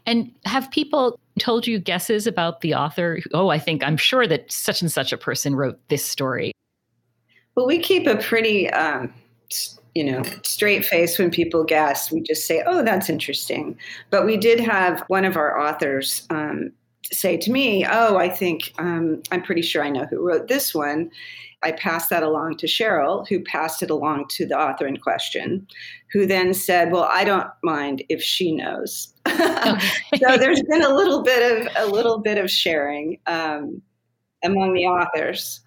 and 0.08 0.32
have 0.46 0.72
people 0.72 1.20
told 1.38 1.67
you 1.67 1.77
guesses 1.77 2.25
about 2.25 2.62
the 2.62 2.74
author? 2.74 3.20
Oh 3.36 3.50
i 3.50 3.60
think 3.60 3.84
i'm 3.84 3.96
sure 3.98 4.25
that 4.25 4.51
such 4.51 4.82
and 4.82 4.91
such 4.91 5.13
a 5.13 5.17
person 5.17 5.55
wrote 5.55 5.79
this 5.89 6.03
story. 6.03 6.53
Well, 7.55 7.67
we 7.67 7.79
keep 7.79 8.08
a 8.08 8.15
pretty, 8.15 8.70
um, 8.70 9.13
you 9.96 10.03
know, 10.03 10.24
straight 10.43 10.86
face 10.86 11.20
when 11.20 11.31
people 11.31 11.63
guess. 11.63 12.12
We 12.12 12.22
just 12.22 12.46
say, 12.46 12.63
"Oh, 12.65 12.84
that's 12.84 13.10
interesting." 13.10 13.77
But 14.10 14.25
we 14.25 14.38
did 14.38 14.60
have 14.60 15.03
one 15.08 15.25
of 15.25 15.36
our 15.38 15.60
authors 15.60 16.25
um, 16.29 16.72
say 17.12 17.38
to 17.38 17.51
me, 17.51 17.86
"Oh, 17.89 18.17
I 18.17 18.29
think 18.29 18.74
um, 18.79 19.22
I'm 19.31 19.41
pretty 19.41 19.62
sure 19.62 19.84
I 19.84 19.89
know 19.89 20.05
who 20.05 20.25
wrote 20.25 20.48
this 20.48 20.74
one." 20.74 21.12
I 21.63 21.72
passed 21.72 22.10
that 22.10 22.24
along 22.24 22.58
to 22.58 22.67
Cheryl, 22.67 23.27
who 23.27 23.43
passed 23.43 23.84
it 23.84 23.91
along 23.91 24.25
to 24.29 24.48
the 24.48 24.58
author 24.58 24.88
in 24.88 24.98
question, 24.98 25.67
who 26.12 26.25
then 26.25 26.53
said, 26.53 26.91
"Well, 26.91 27.08
I 27.12 27.24
don't 27.24 27.50
mind 27.63 28.03
if 28.10 28.22
she 28.22 28.51
knows." 28.51 29.13
so 29.27 30.38
there's 30.38 30.63
been 30.63 30.84
a 30.84 30.93
little 30.93 31.22
bit 31.22 31.62
of 31.62 31.67
a 31.75 31.91
little 31.91 32.20
bit 32.20 32.38
of 32.38 32.50
sharing 32.50 33.20
um, 33.27 33.81
among 34.43 34.74
the 34.74 34.86
authors 34.86 35.62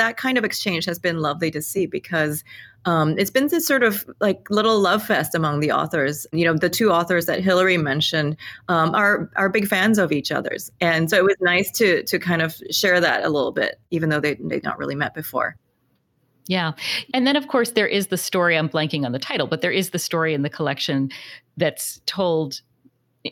that 0.00 0.16
kind 0.16 0.38
of 0.38 0.44
exchange 0.44 0.86
has 0.86 0.98
been 0.98 1.18
lovely 1.18 1.50
to 1.50 1.60
see 1.60 1.84
because 1.84 2.42
um, 2.86 3.18
it's 3.18 3.30
been 3.30 3.48
this 3.48 3.66
sort 3.66 3.82
of 3.82 4.08
like 4.20 4.48
little 4.48 4.80
love 4.80 5.04
fest 5.04 5.34
among 5.34 5.60
the 5.60 5.70
authors. 5.70 6.26
You 6.32 6.46
know, 6.46 6.56
the 6.56 6.70
two 6.70 6.90
authors 6.90 7.26
that 7.26 7.40
Hillary 7.40 7.76
mentioned 7.76 8.38
um, 8.68 8.94
are 8.94 9.30
are 9.36 9.50
big 9.50 9.68
fans 9.68 9.98
of 9.98 10.10
each 10.10 10.32
other's, 10.32 10.70
and 10.80 11.10
so 11.10 11.18
it 11.18 11.24
was 11.24 11.36
nice 11.42 11.70
to 11.72 12.02
to 12.04 12.18
kind 12.18 12.40
of 12.40 12.56
share 12.70 12.98
that 12.98 13.24
a 13.24 13.28
little 13.28 13.52
bit, 13.52 13.78
even 13.90 14.08
though 14.08 14.20
they 14.20 14.36
they'd 14.36 14.64
not 14.64 14.78
really 14.78 14.94
met 14.94 15.12
before. 15.14 15.56
Yeah. 16.46 16.72
And 17.12 17.26
then, 17.26 17.36
of 17.36 17.46
course, 17.46 17.72
there 17.72 17.86
is 17.86 18.06
the 18.06 18.16
story. 18.16 18.56
I'm 18.56 18.68
blanking 18.68 19.04
on 19.04 19.12
the 19.12 19.18
title, 19.18 19.46
but 19.46 19.60
there 19.60 19.70
is 19.70 19.90
the 19.90 19.98
story 19.98 20.32
in 20.32 20.42
the 20.42 20.50
collection 20.50 21.10
that's 21.58 22.00
told 22.06 22.62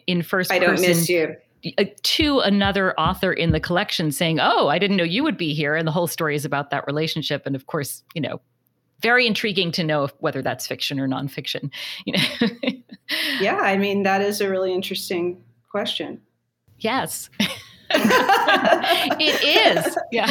in 0.07 0.23
first 0.23 0.53
I 0.53 0.59
person. 0.59 0.73
I 0.73 0.77
don't 0.77 0.87
miss 0.87 1.09
you. 1.09 1.35
Uh, 1.77 1.85
to 2.03 2.41
another 2.41 2.99
author 2.99 3.33
in 3.33 3.51
the 3.51 3.61
collection 3.61 4.13
saying, 4.13 4.39
"Oh, 4.41 4.69
I 4.69 4.79
didn't 4.79 4.97
know 4.97 5.05
you 5.05 5.25
would 5.25 5.37
be 5.37 5.55
here," 5.55 5.75
and 5.75 5.87
the 5.87 5.93
whole 5.93 6.07
story 6.07 6.37
is 6.37 6.45
about 6.45 6.71
that 6.71 6.87
relationship. 6.87 7.43
And 7.47 7.57
of 7.57 7.67
course, 7.67 8.03
you 8.15 8.21
know, 8.21 8.41
very 9.01 9.27
intriguing 9.27 9.73
to 9.73 9.85
know 9.85 10.05
if, 10.05 10.13
whether 10.19 10.43
that's 10.43 10.67
fiction 10.67 11.01
or 11.01 11.09
nonfiction. 11.09 11.71
You 12.07 12.15
know. 12.15 12.79
yeah, 13.41 13.57
I 13.57 13.77
mean 13.77 14.05
that 14.05 14.23
is 14.23 14.41
a 14.41 14.49
really 14.49 14.73
interesting 14.73 15.43
question. 15.71 16.21
Yes. 16.79 17.29
it 17.91 19.87
is. 19.87 19.99
Yeah. 20.13 20.27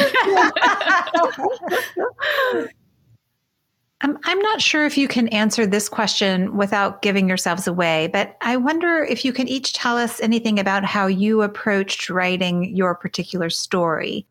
I'm, 4.00 4.16
I'm 4.24 4.38
not 4.38 4.62
sure 4.62 4.86
if 4.86 4.96
you 4.96 5.08
can 5.08 5.28
answer 5.28 5.66
this 5.66 5.88
question 5.88 6.56
without 6.56 7.02
giving 7.02 7.28
yourselves 7.28 7.66
away, 7.66 8.08
but 8.12 8.36
I 8.40 8.56
wonder 8.56 9.02
if 9.02 9.24
you 9.24 9.32
can 9.32 9.48
each 9.48 9.72
tell 9.72 9.96
us 9.96 10.20
anything 10.20 10.60
about 10.60 10.84
how 10.84 11.08
you 11.08 11.42
approached 11.42 12.08
writing 12.08 12.76
your 12.76 12.94
particular 12.94 13.50
story. 13.50 14.24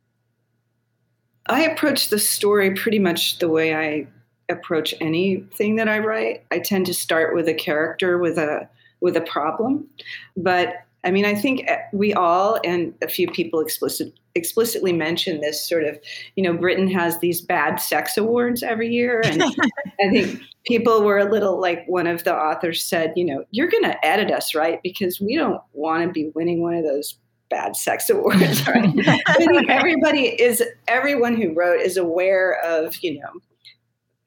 I 1.48 1.64
approach 1.64 2.10
the 2.10 2.20
story 2.20 2.74
pretty 2.76 3.00
much 3.00 3.40
the 3.40 3.50
way 3.50 3.76
I 3.76 4.08
approach 4.50 4.94
anything 5.02 5.76
that 5.76 5.90
I 5.90 6.00
write. 6.00 6.46
I 6.52 6.60
tend 6.60 6.86
to 6.86 6.94
start 6.94 7.36
with 7.36 7.48
a 7.48 7.54
character 7.54 8.18
with 8.18 8.38
a 8.38 8.70
with 9.00 9.16
a 9.16 9.22
problem, 9.22 9.88
but 10.36 10.87
I 11.08 11.12
mean, 11.12 11.24
I 11.24 11.36
think 11.36 11.64
eh, 11.70 11.78
we 11.94 12.14
all 12.14 12.60
and 12.66 12.94
a 13.02 13.08
few 13.08 13.30
people 13.30 13.62
explicit, 13.62 14.12
explicitly 14.36 14.92
mention 14.92 15.40
this 15.40 15.66
sort 15.66 15.86
of, 15.86 15.98
you 16.36 16.44
know, 16.44 16.52
Britain 16.52 16.92
has 16.92 17.18
these 17.20 17.40
bad 17.40 17.78
sex 17.78 18.18
awards 18.18 18.62
every 18.62 18.90
year, 18.90 19.22
and 19.24 19.42
I 20.02 20.10
think 20.12 20.42
people 20.66 21.04
were 21.04 21.18
a 21.18 21.32
little 21.32 21.62
like 21.62 21.86
one 21.88 22.08
of 22.08 22.26
the 22.26 22.36
authors 22.36 22.84
said, 22.84 23.14
you 23.16 23.24
know, 23.24 23.46
you're 23.52 23.70
going 23.70 23.86
to 23.86 24.06
edit 24.06 24.32
us, 24.32 24.54
right? 24.54 24.82
Because 24.84 25.22
we 25.22 25.38
don't 25.38 25.62
want 25.72 26.04
to 26.04 26.12
be 26.12 26.30
winning 26.36 26.62
one 26.62 26.74
of 26.74 26.84
those 26.84 27.18
bad 27.50 27.78
sex 27.78 28.10
awards, 28.10 28.68
right? 28.68 28.94
I 29.28 29.34
think 29.36 29.70
everybody 29.70 30.26
is 30.42 30.62
everyone 30.90 31.38
who 31.38 31.54
wrote 31.54 31.80
is 31.80 31.96
aware 31.96 32.60
of 32.66 32.98
you 32.98 33.18
know 33.18 33.30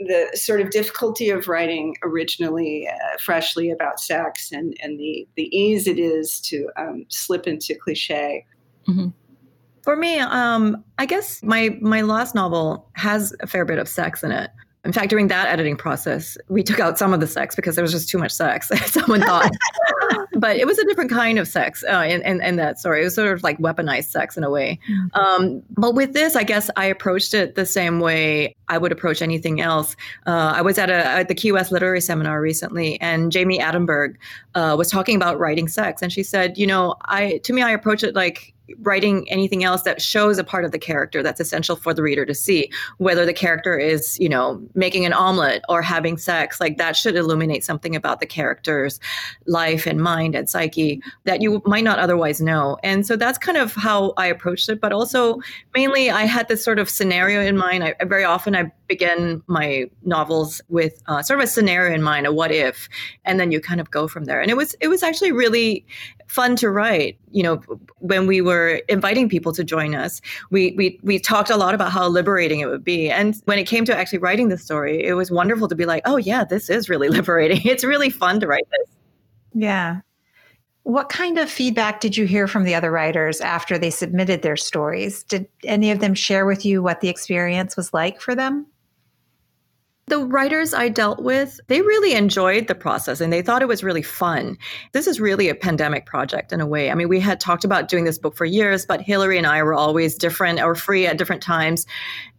the 0.00 0.30
sort 0.34 0.60
of 0.60 0.70
difficulty 0.70 1.30
of 1.30 1.46
writing 1.46 1.94
originally 2.02 2.88
uh, 2.88 3.16
freshly 3.22 3.70
about 3.70 4.00
sex 4.00 4.50
and 4.50 4.76
and 4.80 4.98
the 4.98 5.28
the 5.36 5.54
ease 5.56 5.86
it 5.86 5.98
is 5.98 6.40
to 6.40 6.68
um, 6.76 7.04
slip 7.08 7.46
into 7.46 7.74
cliche. 7.74 8.44
Mm-hmm. 8.88 9.08
For 9.82 9.96
me, 9.96 10.18
um, 10.18 10.84
I 10.98 11.06
guess 11.06 11.42
my 11.42 11.76
my 11.80 12.02
last 12.02 12.34
novel 12.34 12.88
has 12.94 13.34
a 13.40 13.46
fair 13.46 13.64
bit 13.64 13.78
of 13.78 13.88
sex 13.88 14.22
in 14.22 14.32
it. 14.32 14.50
In 14.84 14.92
fact, 14.92 15.10
during 15.10 15.28
that 15.28 15.48
editing 15.48 15.76
process, 15.76 16.38
we 16.48 16.62
took 16.62 16.80
out 16.80 16.98
some 16.98 17.12
of 17.12 17.20
the 17.20 17.26
sex 17.26 17.54
because 17.54 17.76
there 17.76 17.82
was 17.82 17.92
just 17.92 18.08
too 18.08 18.16
much 18.16 18.32
sex. 18.32 18.70
Someone 18.86 19.20
thought, 19.20 19.50
but 20.36 20.56
it 20.56 20.66
was 20.66 20.78
a 20.78 20.84
different 20.86 21.10
kind 21.10 21.38
of 21.38 21.46
sex 21.46 21.84
uh, 21.86 21.98
in, 22.08 22.22
in, 22.22 22.42
in, 22.42 22.56
that 22.56 22.78
story. 22.78 23.02
It 23.02 23.04
was 23.04 23.14
sort 23.14 23.30
of 23.30 23.42
like 23.42 23.58
weaponized 23.58 24.06
sex 24.06 24.38
in 24.38 24.44
a 24.44 24.48
way. 24.48 24.78
Mm-hmm. 24.90 25.20
Um, 25.20 25.62
but 25.70 25.94
with 25.94 26.14
this, 26.14 26.34
I 26.34 26.44
guess 26.44 26.70
I 26.76 26.86
approached 26.86 27.34
it 27.34 27.56
the 27.56 27.66
same 27.66 28.00
way 28.00 28.56
I 28.68 28.78
would 28.78 28.90
approach 28.90 29.20
anything 29.20 29.60
else. 29.60 29.96
Uh, 30.26 30.54
I 30.56 30.62
was 30.62 30.78
at, 30.78 30.88
a, 30.88 31.06
at 31.06 31.28
the 31.28 31.34
Key 31.34 31.52
West 31.52 31.72
Literary 31.72 32.00
Seminar 32.00 32.40
recently, 32.40 32.98
and 33.02 33.30
Jami 33.30 33.58
Attenberg 33.58 34.16
uh, 34.54 34.76
was 34.78 34.88
talking 34.88 35.14
about 35.14 35.38
writing 35.38 35.68
sex, 35.68 36.00
and 36.00 36.10
she 36.10 36.22
said, 36.22 36.56
"You 36.56 36.66
know, 36.66 36.94
I 37.04 37.38
to 37.44 37.52
me, 37.52 37.62
I 37.62 37.70
approach 37.70 38.02
it 38.02 38.14
like 38.14 38.54
writing 38.80 39.28
anything 39.30 39.64
else 39.64 39.82
that 39.82 40.00
shows 40.00 40.38
a 40.38 40.44
part 40.44 40.64
of 40.64 40.72
the 40.72 40.78
character 40.78 41.22
that's 41.22 41.40
essential 41.40 41.76
for 41.76 41.94
the 41.94 42.02
reader 42.02 42.24
to 42.24 42.34
see 42.34 42.70
whether 42.98 43.26
the 43.26 43.32
character 43.32 43.78
is 43.78 44.18
you 44.18 44.28
know 44.28 44.62
making 44.74 45.04
an 45.04 45.12
omelet 45.12 45.62
or 45.68 45.82
having 45.82 46.16
sex 46.16 46.60
like 46.60 46.78
that 46.78 46.96
should 46.96 47.16
illuminate 47.16 47.64
something 47.64 47.96
about 47.96 48.20
the 48.20 48.26
character's 48.26 49.00
life 49.46 49.86
and 49.86 50.00
mind 50.00 50.34
and 50.34 50.48
psyche 50.48 51.02
that 51.24 51.40
you 51.40 51.62
might 51.66 51.84
not 51.84 51.98
otherwise 51.98 52.40
know. 52.40 52.78
And 52.82 53.06
so 53.06 53.16
that's 53.16 53.38
kind 53.38 53.58
of 53.58 53.74
how 53.74 54.12
i 54.16 54.26
approached 54.26 54.68
it. 54.68 54.80
But 54.80 54.92
also 54.92 55.40
mainly 55.74 56.10
i 56.10 56.22
had 56.22 56.48
this 56.48 56.64
sort 56.64 56.78
of 56.78 56.88
scenario 56.88 57.40
in 57.40 57.56
mind. 57.56 57.84
I, 57.84 57.94
very 58.04 58.24
often 58.24 58.56
i 58.56 58.70
begin 58.86 59.42
my 59.46 59.88
novels 60.02 60.60
with 60.68 61.02
uh, 61.06 61.22
sort 61.22 61.38
of 61.38 61.44
a 61.44 61.46
scenario 61.46 61.94
in 61.94 62.02
mind 62.02 62.26
a 62.26 62.32
what 62.32 62.50
if 62.50 62.88
and 63.24 63.38
then 63.38 63.52
you 63.52 63.60
kind 63.60 63.80
of 63.80 63.90
go 63.90 64.08
from 64.08 64.24
there. 64.24 64.40
And 64.40 64.50
it 64.50 64.56
was 64.56 64.74
it 64.80 64.88
was 64.88 65.02
actually 65.02 65.32
really 65.32 65.86
fun 66.26 66.56
to 66.56 66.70
write. 66.70 67.18
You 67.30 67.42
know, 67.42 67.62
when 67.98 68.26
we 68.26 68.40
were 68.40 68.59
inviting 68.88 69.28
people 69.28 69.52
to 69.52 69.64
join 69.64 69.94
us, 69.94 70.20
we 70.50 70.74
we 70.76 70.98
we 71.02 71.18
talked 71.18 71.50
a 71.50 71.56
lot 71.56 71.74
about 71.74 71.92
how 71.92 72.08
liberating 72.08 72.60
it 72.60 72.66
would 72.66 72.84
be. 72.84 73.10
And 73.10 73.40
when 73.44 73.58
it 73.58 73.64
came 73.64 73.84
to 73.86 73.96
actually 73.96 74.18
writing 74.18 74.48
the 74.48 74.58
story, 74.58 75.04
it 75.04 75.14
was 75.14 75.30
wonderful 75.30 75.68
to 75.68 75.74
be 75.74 75.86
like, 75.86 76.02
oh 76.04 76.16
yeah, 76.16 76.44
this 76.44 76.70
is 76.70 76.88
really 76.88 77.08
liberating. 77.18 77.60
It's 77.64 77.84
really 77.84 78.10
fun 78.10 78.40
to 78.40 78.46
write 78.46 78.68
this. 78.70 78.96
Yeah. 79.54 80.00
What 80.84 81.08
kind 81.08 81.38
of 81.38 81.50
feedback 81.50 82.00
did 82.00 82.16
you 82.16 82.24
hear 82.24 82.48
from 82.48 82.64
the 82.64 82.74
other 82.74 82.90
writers 82.90 83.40
after 83.40 83.78
they 83.78 83.90
submitted 83.90 84.42
their 84.42 84.56
stories? 84.56 85.22
Did 85.24 85.46
any 85.64 85.90
of 85.90 86.00
them 86.00 86.14
share 86.14 86.46
with 86.46 86.64
you 86.64 86.82
what 86.82 87.00
the 87.00 87.08
experience 87.08 87.76
was 87.76 87.92
like 87.92 88.20
for 88.20 88.34
them? 88.34 88.66
The 90.10 90.18
writers 90.18 90.74
I 90.74 90.88
dealt 90.88 91.22
with, 91.22 91.60
they 91.68 91.82
really 91.82 92.14
enjoyed 92.14 92.66
the 92.66 92.74
process 92.74 93.20
and 93.20 93.32
they 93.32 93.42
thought 93.42 93.62
it 93.62 93.68
was 93.68 93.84
really 93.84 94.02
fun. 94.02 94.58
This 94.90 95.06
is 95.06 95.20
really 95.20 95.48
a 95.48 95.54
pandemic 95.54 96.04
project 96.04 96.52
in 96.52 96.60
a 96.60 96.66
way. 96.66 96.90
I 96.90 96.94
mean, 96.96 97.08
we 97.08 97.20
had 97.20 97.38
talked 97.38 97.64
about 97.64 97.86
doing 97.86 98.02
this 98.02 98.18
book 98.18 98.36
for 98.36 98.44
years, 98.44 98.84
but 98.84 99.00
Hilary 99.00 99.38
and 99.38 99.46
I 99.46 99.62
were 99.62 99.72
always 99.72 100.16
different 100.16 100.60
or 100.60 100.74
free 100.74 101.06
at 101.06 101.16
different 101.16 101.44
times. 101.44 101.86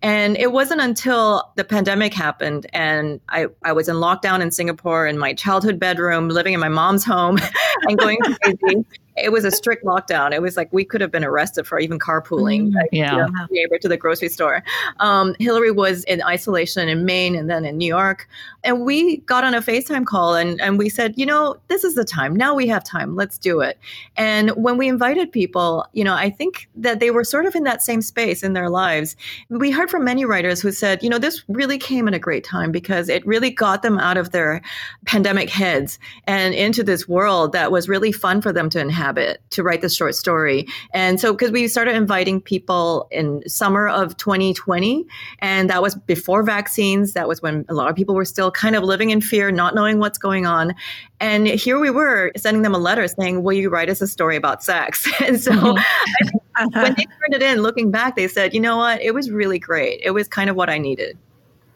And 0.02 0.36
it 0.36 0.52
wasn't 0.52 0.82
until 0.82 1.50
the 1.56 1.64
pandemic 1.64 2.14
happened 2.14 2.68
and 2.74 3.22
I, 3.30 3.48
I 3.64 3.72
was 3.72 3.88
in 3.88 3.96
lockdown 3.96 4.42
in 4.42 4.52
Singapore 4.52 5.08
in 5.08 5.18
my 5.18 5.34
childhood 5.34 5.80
bedroom, 5.80 6.28
living 6.28 6.54
in 6.54 6.60
my 6.60 6.68
mom's 6.68 7.06
home 7.06 7.40
and 7.84 7.98
going 7.98 8.18
crazy 8.44 8.86
it 9.18 9.32
was 9.32 9.44
a 9.44 9.52
strict 9.52 9.84
lockdown. 9.84 10.32
It 10.32 10.42
was 10.42 10.58
like 10.58 10.72
we 10.72 10.86
could 10.86 11.02
have 11.02 11.12
been 11.12 11.24
arrested 11.24 11.68
for 11.68 11.80
even 11.80 12.00
carpooling. 12.00 12.70
Mm, 12.70 12.76
like, 12.76 12.90
yeah, 12.92 13.12
you 13.12 13.18
know, 13.18 13.48
neighbor 13.50 13.78
to 13.78 13.88
the 13.88 13.98
grocery 13.98 14.30
store. 14.30 14.64
Um, 15.00 15.36
Hilary 15.40 15.72
was 15.72 16.04
in 16.06 16.22
isolation 16.24 16.88
in 16.88 17.06
Maine 17.06 17.36
and 17.36 17.50
then 17.50 17.66
in 17.66 17.78
New 17.78 17.88
York, 17.88 18.28
and 18.64 18.86
we 18.86 19.18
got 19.18 19.44
on 19.44 19.54
a 19.54 19.62
FaceTime 19.62 20.06
call 20.06 20.36
and 20.36 20.60
and 20.62 20.78
we 20.78 20.90
said, 20.90 21.14
you 21.18 21.26
know, 21.26 21.58
this 21.68 21.84
is 21.84 21.96
the 21.96 22.06
time. 22.06 22.36
Now 22.36 22.54
we 22.54 22.68
have 22.68 22.84
time. 22.84 23.16
Let's 23.16 23.38
do 23.38 23.62
it. 23.62 23.78
And 24.18 24.52
when 24.52 24.78
we 24.78 24.88
invited 24.88 25.32
people, 25.32 25.86
you 25.94 26.04
know, 26.04 26.14
I 26.14 26.30
think 26.30 26.70
that 26.76 27.00
they 27.00 27.12
were 27.12 27.24
sort 27.24 27.46
of 27.46 27.56
in 27.56 27.64
that 27.64 27.82
same 27.82 28.02
space 28.02 28.44
in 28.44 28.54
their 28.54 28.70
lives. 28.70 29.16
We 29.50 29.72
heard 29.72 29.90
from 29.90 30.04
many 30.04 30.26
writers 30.26 30.62
who 30.62 30.72
said, 30.72 31.02
you 31.02 31.10
know, 31.10 31.18
this 31.18 31.44
really 31.48 31.78
came 31.78 32.08
at 32.08 32.14
a 32.14 32.20
great 32.20 32.44
time 32.44 32.72
because 32.72 33.10
it 33.10 33.26
really 33.26 33.50
got 33.50 33.82
them 33.82 33.98
out 33.98 34.18
of 34.18 34.32
their 34.32 34.62
pandemic 35.06 35.50
heads 35.50 36.00
and 36.26 36.54
into 36.54 36.84
this 36.84 37.08
world 37.08 37.54
that 37.54 37.72
was 37.72 37.90
really 37.90 38.12
fun 38.12 38.42
for 38.42 38.54
them 38.54 38.70
to 38.70 38.80
inhabit 38.80 39.42
to 39.52 39.64
write 39.64 39.82
this 39.82 39.96
short 39.96 40.16
story. 40.16 40.68
And 40.94 41.20
so, 41.20 41.34
because 41.34 41.52
we 41.52 41.68
started 41.68 41.96
inviting 41.96 42.42
people 42.42 43.08
in 43.12 43.48
summer 43.48 43.88
of 43.88 44.18
2020, 44.18 45.06
and 45.40 45.70
that 45.70 45.82
was 45.82 45.96
before 45.96 46.44
vaccines. 46.44 47.14
That 47.14 47.28
was 47.28 47.42
when 47.42 47.66
a 47.70 47.74
lot 47.74 47.90
of 47.90 47.96
people 47.96 48.16
were 48.16 48.26
still 48.26 48.51
kind 48.52 48.76
of 48.76 48.84
living 48.84 49.10
in 49.10 49.22
fear, 49.22 49.52
not 49.52 49.76
knowing 49.76 50.00
what's 50.00 50.18
going 50.18 50.46
on. 50.46 50.74
And 51.20 51.48
here 51.48 51.80
we 51.80 51.90
were 51.90 52.32
sending 52.36 52.64
them 52.64 52.76
a 52.76 52.80
letter 52.80 53.08
saying, 53.08 53.44
Will 53.44 53.54
you 53.54 53.70
write 53.70 53.90
us 53.90 54.02
a 54.02 54.08
story 54.08 54.36
about 54.36 54.64
sex? 54.64 55.08
and 55.26 55.42
so, 55.42 55.52
mm-hmm. 55.52 56.82
when 56.82 56.96
they 56.96 57.06
turned 57.06 57.34
it 57.34 57.42
in, 57.42 57.62
looking 57.62 57.92
back, 57.92 58.16
they 58.16 58.28
said, 58.28 58.54
You 58.54 58.60
know 58.60 58.78
what? 58.78 59.02
It 59.02 59.14
was 59.14 59.32
really 59.32 59.60
great. 59.60 60.02
It 60.04 60.12
was 60.12 60.28
kind 60.28 60.50
of 60.50 60.56
what 60.56 60.70
I 60.70 60.78
needed. 60.78 61.18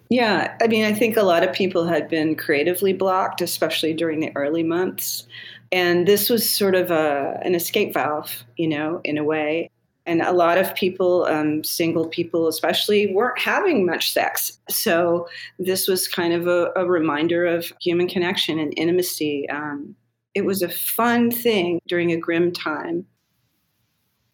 Yeah, 0.10 0.56
I 0.62 0.68
mean, 0.68 0.86
I 0.86 0.94
think 0.94 1.18
a 1.18 1.24
lot 1.24 1.44
of 1.44 1.52
people 1.54 1.88
had 1.88 2.08
been 2.08 2.36
creatively 2.36 2.94
blocked, 2.94 3.42
especially 3.42 3.94
during 3.94 4.20
the 4.20 4.32
early 4.36 4.62
months. 4.62 5.28
And 5.72 6.08
this 6.08 6.30
was 6.30 6.48
sort 6.48 6.76
of 6.76 6.92
a, 6.92 7.40
an 7.44 7.56
escape 7.56 7.94
valve, 7.94 8.44
you 8.56 8.68
know, 8.68 9.02
in 9.04 9.18
a 9.18 9.24
way. 9.24 9.72
And 10.06 10.22
a 10.22 10.32
lot 10.32 10.58
of 10.58 10.76
people, 10.76 11.26
um, 11.26 11.64
single 11.64 12.08
people 12.08 12.48
especially, 12.48 13.14
weren't 13.14 13.40
having 13.40 13.86
much 13.86 14.12
sex. 14.12 14.60
So 14.70 15.28
this 15.58 15.88
was 15.88 16.08
kind 16.08 16.34
of 16.34 16.48
a, 16.48 16.72
a 16.76 16.86
reminder 16.86 17.46
of 17.46 17.72
human 17.82 18.08
connection 18.08 18.60
and 18.60 18.74
intimacy. 18.78 19.50
Um, 19.50 19.96
it 20.36 20.46
was 20.46 20.62
a 20.62 20.70
fun 20.70 21.32
thing 21.32 21.80
during 21.88 22.12
a 22.12 22.18
grim 22.18 22.52
time. 22.52 23.06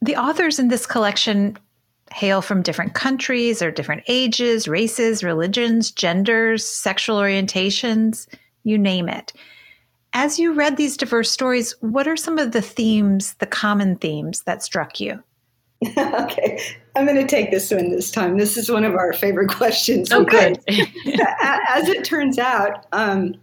The 0.01 0.17
authors 0.17 0.59
in 0.59 0.67
this 0.67 0.85
collection 0.85 1.57
hail 2.11 2.41
from 2.41 2.61
different 2.61 2.93
countries 2.93 3.61
or 3.61 3.71
different 3.71 4.03
ages, 4.07 4.67
races, 4.67 5.23
religions, 5.23 5.91
genders, 5.91 6.65
sexual 6.65 7.17
orientations, 7.17 8.27
you 8.63 8.77
name 8.77 9.07
it. 9.07 9.31
As 10.13 10.37
you 10.37 10.53
read 10.53 10.75
these 10.75 10.97
diverse 10.97 11.31
stories, 11.31 11.73
what 11.79 12.07
are 12.07 12.17
some 12.17 12.37
of 12.37 12.51
the 12.51 12.61
themes, 12.61 13.35
the 13.35 13.45
common 13.45 13.95
themes 13.95 14.41
that 14.43 14.61
struck 14.61 14.99
you? 14.99 15.23
okay, 15.97 16.61
I'm 16.95 17.05
going 17.05 17.17
to 17.17 17.27
take 17.27 17.49
this 17.49 17.71
one 17.71 17.89
this 17.89 18.11
time. 18.11 18.37
This 18.37 18.55
is 18.55 18.69
one 18.69 18.83
of 18.83 18.93
our 18.93 19.13
favorite 19.13 19.49
questions. 19.55 20.11
Oh, 20.11 20.23
good. 20.23 20.59
As 20.67 21.87
it 21.87 22.03
turns 22.03 22.37
out, 22.37 22.85
um, 22.91 23.35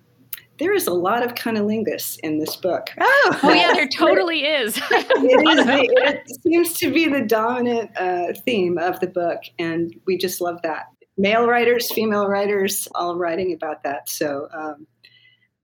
there 0.59 0.73
is 0.73 0.87
a 0.87 0.92
lot 0.92 1.25
of 1.25 1.35
cunnilingus 1.35 2.18
in 2.23 2.38
this 2.38 2.57
book. 2.57 2.88
Oh, 3.00 3.40
oh 3.42 3.52
yeah, 3.52 3.73
there 3.73 3.88
totally 3.88 4.45
is. 4.45 4.76
it, 4.76 5.59
is 5.59 5.66
the, 5.66 5.88
it 6.04 6.42
seems 6.42 6.75
to 6.75 6.92
be 6.92 7.09
the 7.09 7.23
dominant 7.23 7.90
uh, 7.97 8.33
theme 8.45 8.78
of 8.78 9.00
the 9.00 9.07
book, 9.07 9.40
and 9.59 9.95
we 10.07 10.16
just 10.16 10.40
love 10.40 10.61
that. 10.62 10.87
Male 11.16 11.47
writers, 11.47 11.90
female 11.92 12.28
writers, 12.28 12.87
all 12.95 13.16
writing 13.16 13.52
about 13.52 13.83
that. 13.83 14.09
So 14.09 14.49
um, 14.52 14.87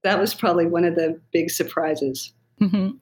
that 0.03 0.19
was 0.19 0.35
probably 0.35 0.67
one 0.67 0.85
of 0.85 0.97
the 0.97 1.21
big 1.33 1.51
surprises. 1.51 2.33
Mm-hmm. 2.61 2.97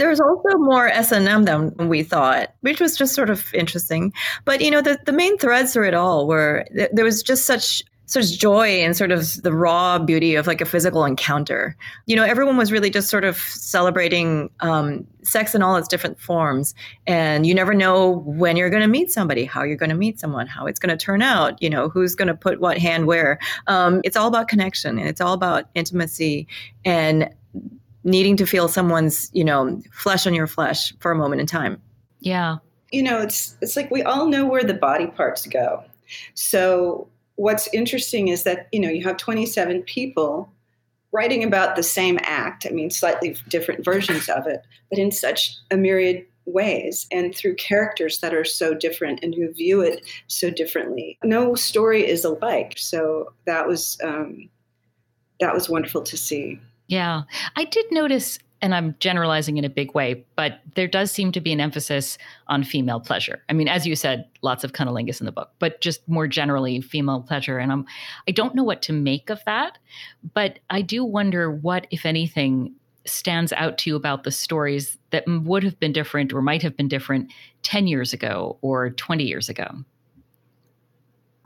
There's 0.00 0.18
also 0.18 0.56
more 0.56 0.88
S 0.88 1.12
and 1.12 1.28
M 1.28 1.42
than 1.42 1.88
we 1.90 2.02
thought, 2.02 2.54
which 2.62 2.80
was 2.80 2.96
just 2.96 3.14
sort 3.14 3.28
of 3.28 3.52
interesting. 3.52 4.14
But 4.46 4.62
you 4.62 4.70
know, 4.70 4.80
the, 4.80 4.98
the 5.04 5.12
main 5.12 5.36
threads 5.36 5.74
through 5.74 5.88
it 5.88 5.94
all 5.94 6.26
were 6.26 6.64
there 6.90 7.04
was 7.04 7.22
just 7.22 7.44
such 7.44 7.82
such 8.06 8.38
joy 8.38 8.66
and 8.82 8.96
sort 8.96 9.12
of 9.12 9.40
the 9.42 9.52
raw 9.52 9.98
beauty 9.98 10.36
of 10.36 10.46
like 10.46 10.62
a 10.62 10.64
physical 10.64 11.04
encounter. 11.04 11.76
You 12.06 12.16
know, 12.16 12.24
everyone 12.24 12.56
was 12.56 12.72
really 12.72 12.88
just 12.88 13.10
sort 13.10 13.24
of 13.24 13.36
celebrating 13.36 14.48
um, 14.60 15.06
sex 15.22 15.54
in 15.54 15.62
all 15.62 15.76
its 15.76 15.86
different 15.86 16.18
forms. 16.18 16.74
And 17.06 17.46
you 17.46 17.54
never 17.54 17.74
know 17.74 18.22
when 18.24 18.56
you're 18.56 18.70
going 18.70 18.82
to 18.82 18.88
meet 18.88 19.12
somebody, 19.12 19.44
how 19.44 19.64
you're 19.64 19.76
going 19.76 19.90
to 19.90 19.96
meet 19.96 20.18
someone, 20.18 20.46
how 20.46 20.64
it's 20.66 20.80
going 20.80 20.96
to 20.96 21.04
turn 21.04 21.20
out, 21.20 21.62
you 21.62 21.68
know, 21.68 21.90
who's 21.90 22.16
going 22.16 22.28
to 22.28 22.34
put 22.34 22.58
what 22.58 22.78
hand 22.78 23.06
where. 23.06 23.38
Um, 23.66 24.00
it's 24.02 24.16
all 24.16 24.28
about 24.28 24.48
connection 24.48 24.98
and 24.98 25.06
it's 25.06 25.20
all 25.20 25.34
about 25.34 25.66
intimacy 25.74 26.48
and 26.86 27.30
needing 28.04 28.36
to 28.36 28.46
feel 28.46 28.68
someone's, 28.68 29.30
you 29.32 29.44
know, 29.44 29.80
flesh 29.92 30.26
on 30.26 30.34
your 30.34 30.46
flesh 30.46 30.92
for 31.00 31.12
a 31.12 31.16
moment 31.16 31.40
in 31.40 31.46
time. 31.46 31.80
Yeah. 32.20 32.56
You 32.92 33.02
know, 33.02 33.20
it's 33.20 33.56
it's 33.60 33.76
like 33.76 33.90
we 33.90 34.02
all 34.02 34.26
know 34.26 34.46
where 34.46 34.64
the 34.64 34.74
body 34.74 35.06
parts 35.06 35.46
go. 35.46 35.84
So 36.34 37.08
what's 37.40 37.72
interesting 37.72 38.28
is 38.28 38.42
that 38.42 38.68
you 38.70 38.78
know 38.78 38.90
you 38.90 39.02
have 39.02 39.16
27 39.16 39.82
people 39.84 40.52
writing 41.10 41.42
about 41.42 41.74
the 41.74 41.82
same 41.82 42.18
act 42.22 42.66
i 42.68 42.70
mean 42.70 42.90
slightly 42.90 43.34
different 43.48 43.82
versions 43.82 44.28
of 44.28 44.46
it 44.46 44.60
but 44.90 44.98
in 44.98 45.10
such 45.10 45.56
a 45.70 45.76
myriad 45.76 46.26
ways 46.44 47.06
and 47.10 47.34
through 47.34 47.54
characters 47.54 48.18
that 48.18 48.34
are 48.34 48.44
so 48.44 48.74
different 48.74 49.20
and 49.22 49.34
who 49.34 49.50
view 49.54 49.80
it 49.80 50.04
so 50.26 50.50
differently 50.50 51.18
no 51.24 51.54
story 51.54 52.06
is 52.06 52.24
alike 52.26 52.74
so 52.76 53.32
that 53.46 53.66
was 53.66 53.96
um, 54.04 54.48
that 55.38 55.54
was 55.54 55.70
wonderful 55.70 56.02
to 56.02 56.18
see 56.18 56.60
yeah 56.90 57.22
i 57.56 57.64
did 57.64 57.86
notice 57.90 58.38
and 58.62 58.74
I'm 58.74 58.94
generalizing 59.00 59.56
in 59.56 59.64
a 59.64 59.70
big 59.70 59.94
way, 59.94 60.24
but 60.36 60.60
there 60.74 60.86
does 60.86 61.10
seem 61.10 61.32
to 61.32 61.40
be 61.40 61.52
an 61.52 61.60
emphasis 61.60 62.18
on 62.48 62.62
female 62.62 63.00
pleasure. 63.00 63.42
I 63.48 63.52
mean, 63.52 63.68
as 63.68 63.86
you 63.86 63.96
said, 63.96 64.26
lots 64.42 64.64
of 64.64 64.72
cunnilingus 64.72 65.20
in 65.20 65.26
the 65.26 65.32
book, 65.32 65.50
but 65.58 65.80
just 65.80 66.06
more 66.08 66.26
generally, 66.26 66.80
female 66.80 67.22
pleasure. 67.22 67.58
And 67.58 67.72
I'm, 67.72 67.86
I 68.28 68.32
don't 68.32 68.54
know 68.54 68.64
what 68.64 68.82
to 68.82 68.92
make 68.92 69.30
of 69.30 69.42
that, 69.46 69.78
but 70.34 70.58
I 70.68 70.82
do 70.82 71.04
wonder 71.04 71.50
what, 71.50 71.86
if 71.90 72.04
anything, 72.04 72.74
stands 73.06 73.52
out 73.54 73.78
to 73.78 73.90
you 73.90 73.96
about 73.96 74.24
the 74.24 74.30
stories 74.30 74.98
that 75.08 75.24
would 75.26 75.62
have 75.62 75.80
been 75.80 75.92
different 75.92 76.32
or 76.32 76.42
might 76.42 76.62
have 76.62 76.76
been 76.76 76.88
different 76.88 77.32
10 77.62 77.86
years 77.86 78.12
ago 78.12 78.58
or 78.60 78.90
20 78.90 79.24
years 79.24 79.48
ago. 79.48 79.68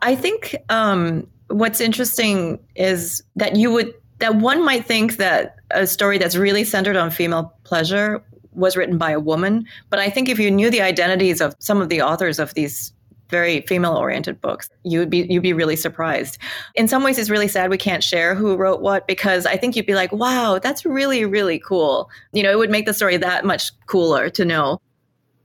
I 0.03 0.17
think 0.17 0.57
um, 0.69 1.29
what's 1.47 1.81
interesting 1.81 2.59
is 2.75 3.23
that 3.37 3.55
you 3.55 3.71
would 3.71 3.95
that 4.25 4.37
one 4.37 4.65
might 4.65 4.87
think 4.87 5.19
that 5.19 5.57
a 5.71 5.87
story 5.87 6.17
that's 6.17 6.35
really 6.35 6.65
centered 6.65 6.97
on 6.97 7.11
female 7.11 7.53
pleasure 7.65 8.25
was 8.53 8.77
written 8.77 8.97
by 8.97 9.11
a 9.11 9.21
woman. 9.21 9.67
But 9.91 9.99
I 9.99 10.09
think 10.09 10.29
if 10.31 10.39
you 10.39 10.51
knew 10.51 10.71
the 10.71 10.81
identities 10.81 11.43
of 11.43 11.55
some 11.59 11.83
of 11.83 11.91
the 11.91 12.01
authors 12.01 12.39
of 12.39 12.55
these 12.55 12.93
very 13.29 13.63
female 13.63 13.97
oriented 13.97 14.41
books 14.41 14.69
you 14.85 14.99
would 14.99 15.09
be 15.09 15.27
you'd 15.31 15.43
be 15.43 15.55
really 15.55 15.77
surprised 15.77 16.39
in 16.75 16.87
some 16.87 17.03
ways 17.03 17.19
it's 17.19 17.31
really 17.31 17.49
sad 17.49 17.71
we 17.71 17.79
can't 17.79 18.05
share 18.05 18.35
who 18.35 18.55
wrote 18.55 18.83
what 18.83 19.07
because 19.09 19.47
i 19.47 19.57
think 19.57 19.75
you'd 19.75 19.87
be 19.87 19.95
like 19.95 20.13
wow 20.13 20.59
that's 20.63 20.85
really 20.85 21.25
really 21.25 21.59
cool 21.59 22.11
you 22.33 22.43
know 22.43 22.53
it 22.53 22.59
would 22.59 22.71
make 22.71 22.85
the 22.85 22.93
story 22.93 23.17
that 23.17 23.45
much 23.45 23.73
cooler 23.87 24.29
to 24.29 24.45
know 24.45 24.79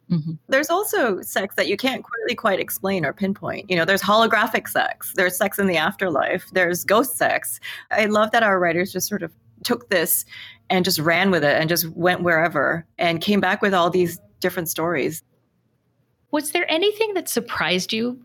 Mm-hmm. 0.09 0.33
There's 0.47 0.69
also 0.69 1.21
sex 1.21 1.55
that 1.55 1.67
you 1.67 1.77
can't 1.77 2.03
really 2.17 2.35
quite 2.35 2.59
explain 2.59 3.05
or 3.05 3.13
pinpoint. 3.13 3.69
You 3.69 3.77
know, 3.77 3.85
there's 3.85 4.01
holographic 4.01 4.67
sex, 4.67 5.13
there's 5.15 5.37
sex 5.37 5.59
in 5.59 5.67
the 5.67 5.77
afterlife, 5.77 6.49
there's 6.51 6.83
ghost 6.83 7.17
sex. 7.17 7.59
I 7.91 8.05
love 8.05 8.31
that 8.31 8.43
our 8.43 8.59
writers 8.59 8.91
just 8.91 9.07
sort 9.07 9.23
of 9.23 9.31
took 9.63 9.89
this 9.89 10.25
and 10.69 10.85
just 10.85 10.99
ran 10.99 11.31
with 11.31 11.43
it 11.43 11.59
and 11.59 11.69
just 11.69 11.87
went 11.89 12.23
wherever 12.23 12.85
and 12.97 13.21
came 13.21 13.39
back 13.39 13.61
with 13.61 13.73
all 13.73 13.89
these 13.89 14.19
different 14.39 14.69
stories. 14.69 15.23
Was 16.31 16.51
there 16.51 16.69
anything 16.71 17.13
that 17.13 17.27
surprised 17.27 17.91
you, 17.91 18.19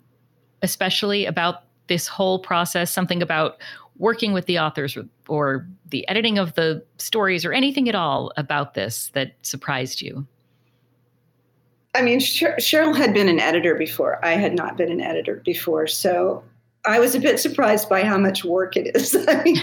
especially 0.62 1.26
about 1.26 1.64
this 1.88 2.07
whole 2.07 2.38
process? 2.38 2.91
Something 2.91 3.23
about 3.23 3.61
working 3.97 4.33
with 4.33 4.47
the 4.47 4.59
authors 4.59 4.97
or, 4.97 5.05
or 5.29 5.67
the 5.88 6.07
editing 6.09 6.38
of 6.38 6.55
the 6.55 6.85
stories 6.99 7.45
or 7.45 7.53
anything 7.53 7.88
at 7.88 7.95
all 7.95 8.33
about 8.37 8.75
this 8.75 9.11
that 9.14 9.35
surprised 9.43 10.03
you? 10.03 10.26
I 11.95 12.03
mean, 12.03 12.19
Cheryl 12.19 12.97
had 12.97 13.15
been 13.15 13.29
an 13.29 13.39
editor 13.39 13.75
before. 13.75 14.25
I 14.25 14.33
had 14.33 14.55
not 14.55 14.77
been 14.77 14.91
an 14.91 15.01
editor 15.01 15.41
before. 15.45 15.87
So 15.87 16.43
I 16.85 16.99
was 16.99 17.15
a 17.15 17.21
bit 17.21 17.39
surprised 17.41 17.89
by 17.89 18.03
how 18.03 18.19
much 18.19 18.45
work 18.45 18.77
it 18.77 18.95
is. 18.95 19.15
I 19.29 19.43
mean, 19.43 19.57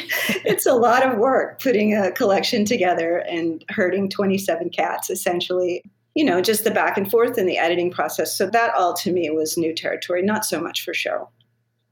it's 0.46 0.66
a 0.66 0.74
lot 0.74 1.06
of 1.06 1.18
work 1.18 1.62
putting 1.62 1.96
a 1.96 2.12
collection 2.12 2.66
together 2.66 3.18
and 3.18 3.64
herding 3.70 4.10
27 4.10 4.70
cats, 4.70 5.10
essentially. 5.10 5.84
You 6.16 6.26
know, 6.26 6.42
just 6.42 6.64
the 6.64 6.72
back 6.72 6.98
and 6.98 7.10
forth 7.10 7.38
in 7.38 7.46
the 7.46 7.58
editing 7.58 7.92
process. 7.92 8.36
So 8.36 8.48
that 8.48 8.74
all 8.76 8.94
to 8.96 9.12
me 9.12 9.30
was 9.30 9.58
new 9.58 9.74
territory, 9.74 10.22
not 10.22 10.46
so 10.46 10.60
much 10.60 10.84
for 10.84 10.94
Cheryl. 10.94 11.30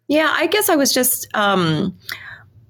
Yeah, 0.07 0.33
I 0.33 0.47
guess 0.47 0.69
I 0.69 0.75
was 0.75 0.91
just 0.91 1.27
um, 1.35 1.95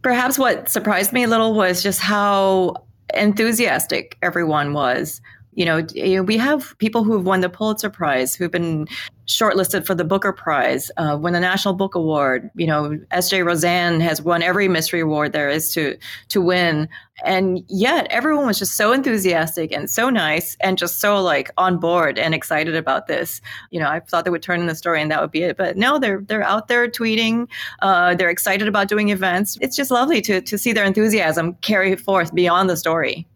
perhaps 0.01 0.37
what 0.37 0.69
surprised 0.69 1.13
me 1.13 1.23
a 1.23 1.27
little 1.27 1.53
was 1.53 1.81
just 1.81 2.01
how 2.01 2.75
enthusiastic 3.15 4.17
everyone 4.21 4.73
was 4.73 5.21
you 5.59 5.65
know, 5.65 6.23
we 6.23 6.37
have 6.37 6.73
people 6.77 7.03
who 7.03 7.11
have 7.17 7.25
won 7.25 7.41
the 7.41 7.49
Pulitzer 7.49 7.89
Prize, 7.89 8.33
who've 8.33 8.49
been 8.49 8.87
shortlisted 9.27 9.85
for 9.85 9.93
the 9.93 10.05
Booker 10.05 10.31
Prize, 10.31 10.89
uh, 10.95 11.17
won 11.19 11.33
the 11.33 11.39
National 11.41 11.73
Book 11.73 11.95
Award. 11.95 12.49
You 12.55 12.65
know, 12.65 12.97
S.J. 13.11 13.39
Rozan 13.39 13.99
has 13.99 14.21
won 14.21 14.41
every 14.41 14.69
mystery 14.69 15.01
award 15.01 15.33
there 15.33 15.49
is 15.49 15.73
to 15.73 15.97
to 16.29 16.39
win, 16.39 16.87
and 17.25 17.61
yet 17.67 18.07
everyone 18.09 18.47
was 18.47 18.57
just 18.57 18.77
so 18.77 18.93
enthusiastic 18.93 19.73
and 19.73 19.89
so 19.89 20.09
nice 20.09 20.55
and 20.61 20.77
just 20.77 21.01
so 21.01 21.21
like 21.21 21.51
on 21.57 21.77
board 21.77 22.17
and 22.17 22.33
excited 22.33 22.77
about 22.77 23.07
this. 23.07 23.41
You 23.69 23.81
know, 23.81 23.89
I 23.89 23.99
thought 23.99 24.23
they 24.23 24.31
would 24.31 24.41
turn 24.41 24.61
in 24.61 24.67
the 24.67 24.75
story 24.75 25.01
and 25.01 25.11
that 25.11 25.19
would 25.19 25.31
be 25.31 25.43
it, 25.43 25.57
but 25.57 25.75
no, 25.75 25.99
they're 25.99 26.21
they're 26.21 26.41
out 26.41 26.69
there 26.69 26.87
tweeting. 26.87 27.49
Uh, 27.81 28.15
they're 28.15 28.29
excited 28.29 28.69
about 28.69 28.87
doing 28.87 29.09
events. 29.09 29.57
It's 29.59 29.75
just 29.75 29.91
lovely 29.91 30.21
to 30.21 30.39
to 30.39 30.57
see 30.57 30.71
their 30.71 30.85
enthusiasm 30.85 31.55
carry 31.55 31.97
forth 31.97 32.33
beyond 32.33 32.69
the 32.69 32.77
story. 32.77 33.27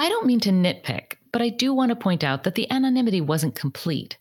I 0.00 0.08
don't 0.08 0.24
mean 0.24 0.40
to 0.40 0.50
nitpick, 0.50 1.16
but 1.30 1.42
I 1.42 1.50
do 1.50 1.74
want 1.74 1.90
to 1.90 1.94
point 1.94 2.24
out 2.24 2.44
that 2.44 2.54
the 2.54 2.70
anonymity 2.70 3.20
wasn't 3.20 3.54
complete. 3.54 4.16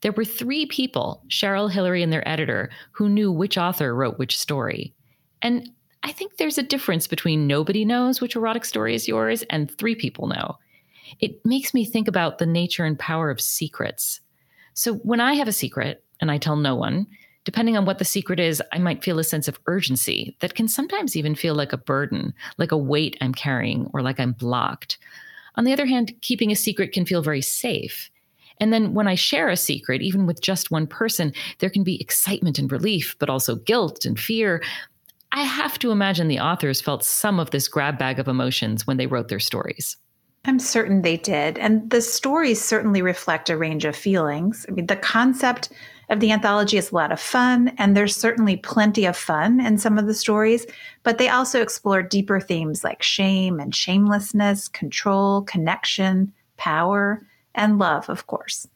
There 0.00 0.12
were 0.12 0.24
three 0.24 0.64
people, 0.64 1.24
Cheryl, 1.28 1.68
Hilary, 1.68 2.04
and 2.04 2.12
their 2.12 2.26
editor, 2.28 2.70
who 2.92 3.08
knew 3.08 3.32
which 3.32 3.58
author 3.58 3.96
wrote 3.96 4.16
which 4.16 4.38
story. 4.38 4.94
And 5.42 5.68
I 6.04 6.12
think 6.12 6.36
there's 6.36 6.56
a 6.56 6.62
difference 6.62 7.08
between 7.08 7.48
nobody 7.48 7.84
knows 7.84 8.20
which 8.20 8.36
erotic 8.36 8.64
story 8.64 8.94
is 8.94 9.08
yours 9.08 9.42
and 9.50 9.68
three 9.68 9.96
people 9.96 10.28
know. 10.28 10.56
It 11.18 11.44
makes 11.44 11.74
me 11.74 11.84
think 11.84 12.06
about 12.06 12.38
the 12.38 12.46
nature 12.46 12.84
and 12.84 12.96
power 12.96 13.28
of 13.28 13.40
secrets. 13.40 14.20
So 14.74 14.94
when 14.98 15.18
I 15.18 15.34
have 15.34 15.48
a 15.48 15.52
secret 15.52 16.04
and 16.20 16.30
I 16.30 16.38
tell 16.38 16.54
no 16.54 16.76
one, 16.76 17.08
depending 17.42 17.76
on 17.76 17.86
what 17.86 17.98
the 17.98 18.04
secret 18.04 18.38
is, 18.38 18.62
I 18.72 18.78
might 18.78 19.02
feel 19.02 19.18
a 19.18 19.24
sense 19.24 19.48
of 19.48 19.58
urgency 19.66 20.36
that 20.38 20.54
can 20.54 20.68
sometimes 20.68 21.16
even 21.16 21.34
feel 21.34 21.56
like 21.56 21.72
a 21.72 21.76
burden, 21.76 22.34
like 22.56 22.70
a 22.70 22.78
weight 22.78 23.16
I'm 23.20 23.34
carrying, 23.34 23.90
or 23.92 24.00
like 24.00 24.20
I'm 24.20 24.32
blocked. 24.32 24.98
On 25.56 25.64
the 25.64 25.72
other 25.72 25.86
hand, 25.86 26.14
keeping 26.20 26.50
a 26.50 26.56
secret 26.56 26.92
can 26.92 27.06
feel 27.06 27.22
very 27.22 27.42
safe. 27.42 28.10
And 28.60 28.72
then 28.72 28.94
when 28.94 29.08
I 29.08 29.14
share 29.14 29.48
a 29.48 29.56
secret, 29.56 30.02
even 30.02 30.26
with 30.26 30.40
just 30.40 30.70
one 30.70 30.86
person, 30.86 31.32
there 31.58 31.70
can 31.70 31.82
be 31.82 32.00
excitement 32.00 32.58
and 32.58 32.70
relief, 32.70 33.16
but 33.18 33.30
also 33.30 33.56
guilt 33.56 34.04
and 34.04 34.18
fear. 34.18 34.62
I 35.32 35.42
have 35.42 35.78
to 35.80 35.90
imagine 35.90 36.28
the 36.28 36.40
authors 36.40 36.80
felt 36.80 37.04
some 37.04 37.40
of 37.40 37.50
this 37.50 37.66
grab 37.66 37.98
bag 37.98 38.18
of 38.18 38.28
emotions 38.28 38.86
when 38.86 38.96
they 38.96 39.08
wrote 39.08 39.28
their 39.28 39.40
stories. 39.40 39.96
I'm 40.44 40.58
certain 40.58 41.02
they 41.02 41.16
did. 41.16 41.58
And 41.58 41.90
the 41.90 42.02
stories 42.02 42.62
certainly 42.62 43.02
reflect 43.02 43.50
a 43.50 43.56
range 43.56 43.84
of 43.84 43.96
feelings. 43.96 44.66
I 44.68 44.72
mean, 44.72 44.86
the 44.86 44.96
concept 44.96 45.70
of 46.08 46.20
the 46.20 46.32
anthology 46.32 46.76
is 46.76 46.90
a 46.90 46.94
lot 46.94 47.12
of 47.12 47.20
fun, 47.20 47.72
and 47.78 47.96
there's 47.96 48.16
certainly 48.16 48.56
plenty 48.56 49.04
of 49.06 49.16
fun 49.16 49.60
in 49.60 49.78
some 49.78 49.98
of 49.98 50.06
the 50.06 50.14
stories, 50.14 50.66
but 51.02 51.18
they 51.18 51.28
also 51.28 51.62
explore 51.62 52.02
deeper 52.02 52.40
themes 52.40 52.84
like 52.84 53.02
shame 53.02 53.60
and 53.60 53.74
shamelessness, 53.74 54.68
control, 54.68 55.42
connection, 55.42 56.32
power, 56.56 57.26
and 57.54 57.78
love, 57.78 58.08
of 58.08 58.26
course. 58.26 58.68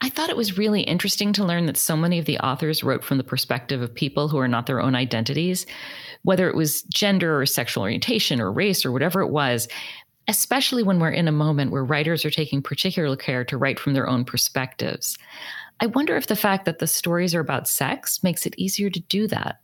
I 0.00 0.08
thought 0.08 0.30
it 0.30 0.36
was 0.36 0.56
really 0.56 0.82
interesting 0.82 1.32
to 1.34 1.44
learn 1.44 1.66
that 1.66 1.76
so 1.76 1.96
many 1.96 2.18
of 2.18 2.24
the 2.24 2.38
authors 2.38 2.84
wrote 2.84 3.02
from 3.02 3.18
the 3.18 3.24
perspective 3.24 3.82
of 3.82 3.92
people 3.92 4.28
who 4.28 4.38
are 4.38 4.46
not 4.46 4.66
their 4.66 4.80
own 4.80 4.94
identities, 4.94 5.66
whether 6.22 6.48
it 6.48 6.54
was 6.54 6.82
gender 6.82 7.40
or 7.40 7.46
sexual 7.46 7.82
orientation 7.82 8.40
or 8.40 8.52
race 8.52 8.86
or 8.86 8.92
whatever 8.92 9.20
it 9.22 9.30
was, 9.30 9.66
especially 10.28 10.84
when 10.84 11.00
we're 11.00 11.10
in 11.10 11.26
a 11.26 11.32
moment 11.32 11.72
where 11.72 11.84
writers 11.84 12.24
are 12.24 12.30
taking 12.30 12.62
particular 12.62 13.16
care 13.16 13.44
to 13.44 13.56
write 13.56 13.80
from 13.80 13.94
their 13.94 14.08
own 14.08 14.24
perspectives. 14.24 15.18
I 15.80 15.86
wonder 15.86 16.16
if 16.16 16.26
the 16.26 16.36
fact 16.36 16.64
that 16.64 16.78
the 16.78 16.86
stories 16.86 17.34
are 17.34 17.40
about 17.40 17.68
sex 17.68 18.22
makes 18.22 18.46
it 18.46 18.58
easier 18.58 18.90
to 18.90 19.00
do 19.00 19.26
that. 19.28 19.60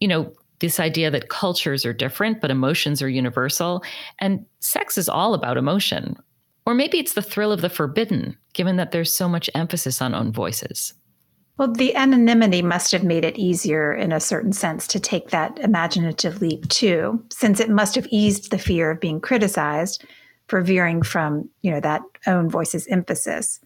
You 0.00 0.08
know, 0.08 0.32
this 0.58 0.80
idea 0.80 1.10
that 1.10 1.28
cultures 1.28 1.84
are 1.84 1.92
different, 1.92 2.40
but 2.40 2.50
emotions 2.50 3.02
are 3.02 3.08
universal, 3.08 3.82
and 4.18 4.44
sex 4.60 4.96
is 4.98 5.08
all 5.08 5.34
about 5.34 5.56
emotion. 5.56 6.16
Or 6.64 6.74
maybe 6.74 6.98
it's 6.98 7.14
the 7.14 7.22
thrill 7.22 7.52
of 7.52 7.60
the 7.60 7.68
forbidden, 7.68 8.36
given 8.52 8.76
that 8.76 8.90
there's 8.90 9.12
so 9.12 9.28
much 9.28 9.48
emphasis 9.54 10.02
on 10.02 10.14
own 10.14 10.32
voices. 10.32 10.94
Well, 11.58 11.72
the 11.72 11.94
anonymity 11.94 12.60
must 12.60 12.92
have 12.92 13.04
made 13.04 13.24
it 13.24 13.38
easier 13.38 13.94
in 13.94 14.12
a 14.12 14.20
certain 14.20 14.52
sense 14.52 14.86
to 14.88 15.00
take 15.00 15.30
that 15.30 15.58
imaginative 15.60 16.42
leap 16.42 16.68
too, 16.68 17.24
since 17.30 17.60
it 17.60 17.70
must 17.70 17.94
have 17.94 18.06
eased 18.10 18.50
the 18.50 18.58
fear 18.58 18.90
of 18.90 19.00
being 19.00 19.20
criticized 19.20 20.04
for 20.48 20.60
veering 20.60 21.02
from, 21.02 21.48
you 21.62 21.70
know, 21.70 21.80
that 21.80 22.02
own 22.26 22.50
voice's 22.50 22.86
emphasis. 22.88 23.60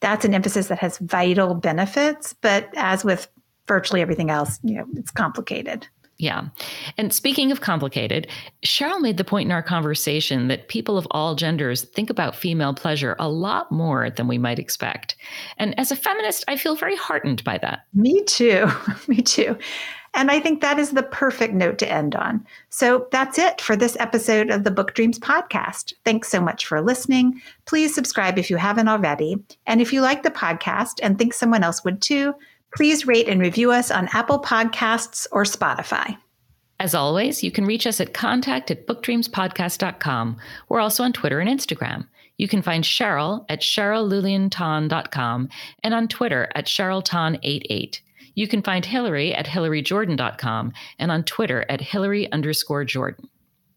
That's 0.00 0.24
an 0.24 0.34
emphasis 0.34 0.68
that 0.68 0.78
has 0.78 0.98
vital 0.98 1.54
benefits, 1.54 2.34
but 2.40 2.68
as 2.76 3.04
with 3.04 3.28
virtually 3.66 4.00
everything 4.00 4.30
else, 4.30 4.58
you 4.62 4.76
know, 4.76 4.86
it's 4.94 5.10
complicated. 5.10 5.86
Yeah. 6.18 6.48
And 6.96 7.14
speaking 7.14 7.52
of 7.52 7.60
complicated, 7.60 8.26
Cheryl 8.66 9.00
made 9.00 9.18
the 9.18 9.24
point 9.24 9.46
in 9.46 9.52
our 9.52 9.62
conversation 9.62 10.48
that 10.48 10.66
people 10.66 10.98
of 10.98 11.06
all 11.12 11.36
genders 11.36 11.84
think 11.84 12.10
about 12.10 12.34
female 12.34 12.74
pleasure 12.74 13.14
a 13.20 13.28
lot 13.28 13.70
more 13.70 14.10
than 14.10 14.26
we 14.26 14.36
might 14.36 14.58
expect. 14.58 15.14
And 15.58 15.78
as 15.78 15.92
a 15.92 15.96
feminist, 15.96 16.44
I 16.48 16.56
feel 16.56 16.74
very 16.74 16.96
heartened 16.96 17.44
by 17.44 17.58
that. 17.58 17.84
Me 17.94 18.24
too. 18.24 18.68
Me 19.06 19.22
too. 19.22 19.56
And 20.14 20.30
I 20.30 20.40
think 20.40 20.60
that 20.60 20.78
is 20.78 20.90
the 20.90 21.02
perfect 21.02 21.54
note 21.54 21.78
to 21.78 21.90
end 21.90 22.14
on. 22.14 22.46
So 22.70 23.06
that's 23.12 23.38
it 23.38 23.60
for 23.60 23.76
this 23.76 23.96
episode 24.00 24.50
of 24.50 24.64
the 24.64 24.70
Book 24.70 24.94
Dreams 24.94 25.18
podcast. 25.18 25.92
Thanks 26.04 26.28
so 26.28 26.40
much 26.40 26.66
for 26.66 26.80
listening. 26.80 27.40
Please 27.66 27.94
subscribe 27.94 28.38
if 28.38 28.50
you 28.50 28.56
haven't 28.56 28.88
already. 28.88 29.36
And 29.66 29.80
if 29.80 29.92
you 29.92 30.00
like 30.00 30.22
the 30.22 30.30
podcast 30.30 30.94
and 31.02 31.18
think 31.18 31.34
someone 31.34 31.62
else 31.62 31.84
would 31.84 32.00
too, 32.00 32.34
Please 32.76 33.06
rate 33.06 33.28
and 33.28 33.40
review 33.40 33.72
us 33.72 33.90
on 33.90 34.08
Apple 34.12 34.40
Podcasts 34.40 35.26
or 35.32 35.44
Spotify. 35.44 36.16
As 36.80 36.94
always, 36.94 37.42
you 37.42 37.50
can 37.50 37.64
reach 37.64 37.86
us 37.86 38.00
at 38.00 38.14
contact 38.14 38.70
at 38.70 38.86
bookdreamspodcast.com. 38.86 40.36
We're 40.68 40.80
also 40.80 41.02
on 41.02 41.12
Twitter 41.12 41.40
and 41.40 41.50
Instagram. 41.50 42.06
You 42.36 42.46
can 42.46 42.62
find 42.62 42.84
Cheryl 42.84 43.44
at 43.48 43.62
CherylLuLienTan.com 43.62 45.48
and 45.82 45.94
on 45.94 46.06
Twitter 46.06 46.48
at 46.54 46.66
CherylTan88. 46.66 48.00
You 48.38 48.46
can 48.46 48.62
find 48.62 48.86
Hilary 48.86 49.34
at 49.34 49.46
HilaryJordan.com 49.46 50.72
and 51.00 51.10
on 51.10 51.24
Twitter 51.24 51.66
at 51.68 51.80
Hilary 51.80 52.30
underscore 52.30 52.84
Jordan. 52.84 53.28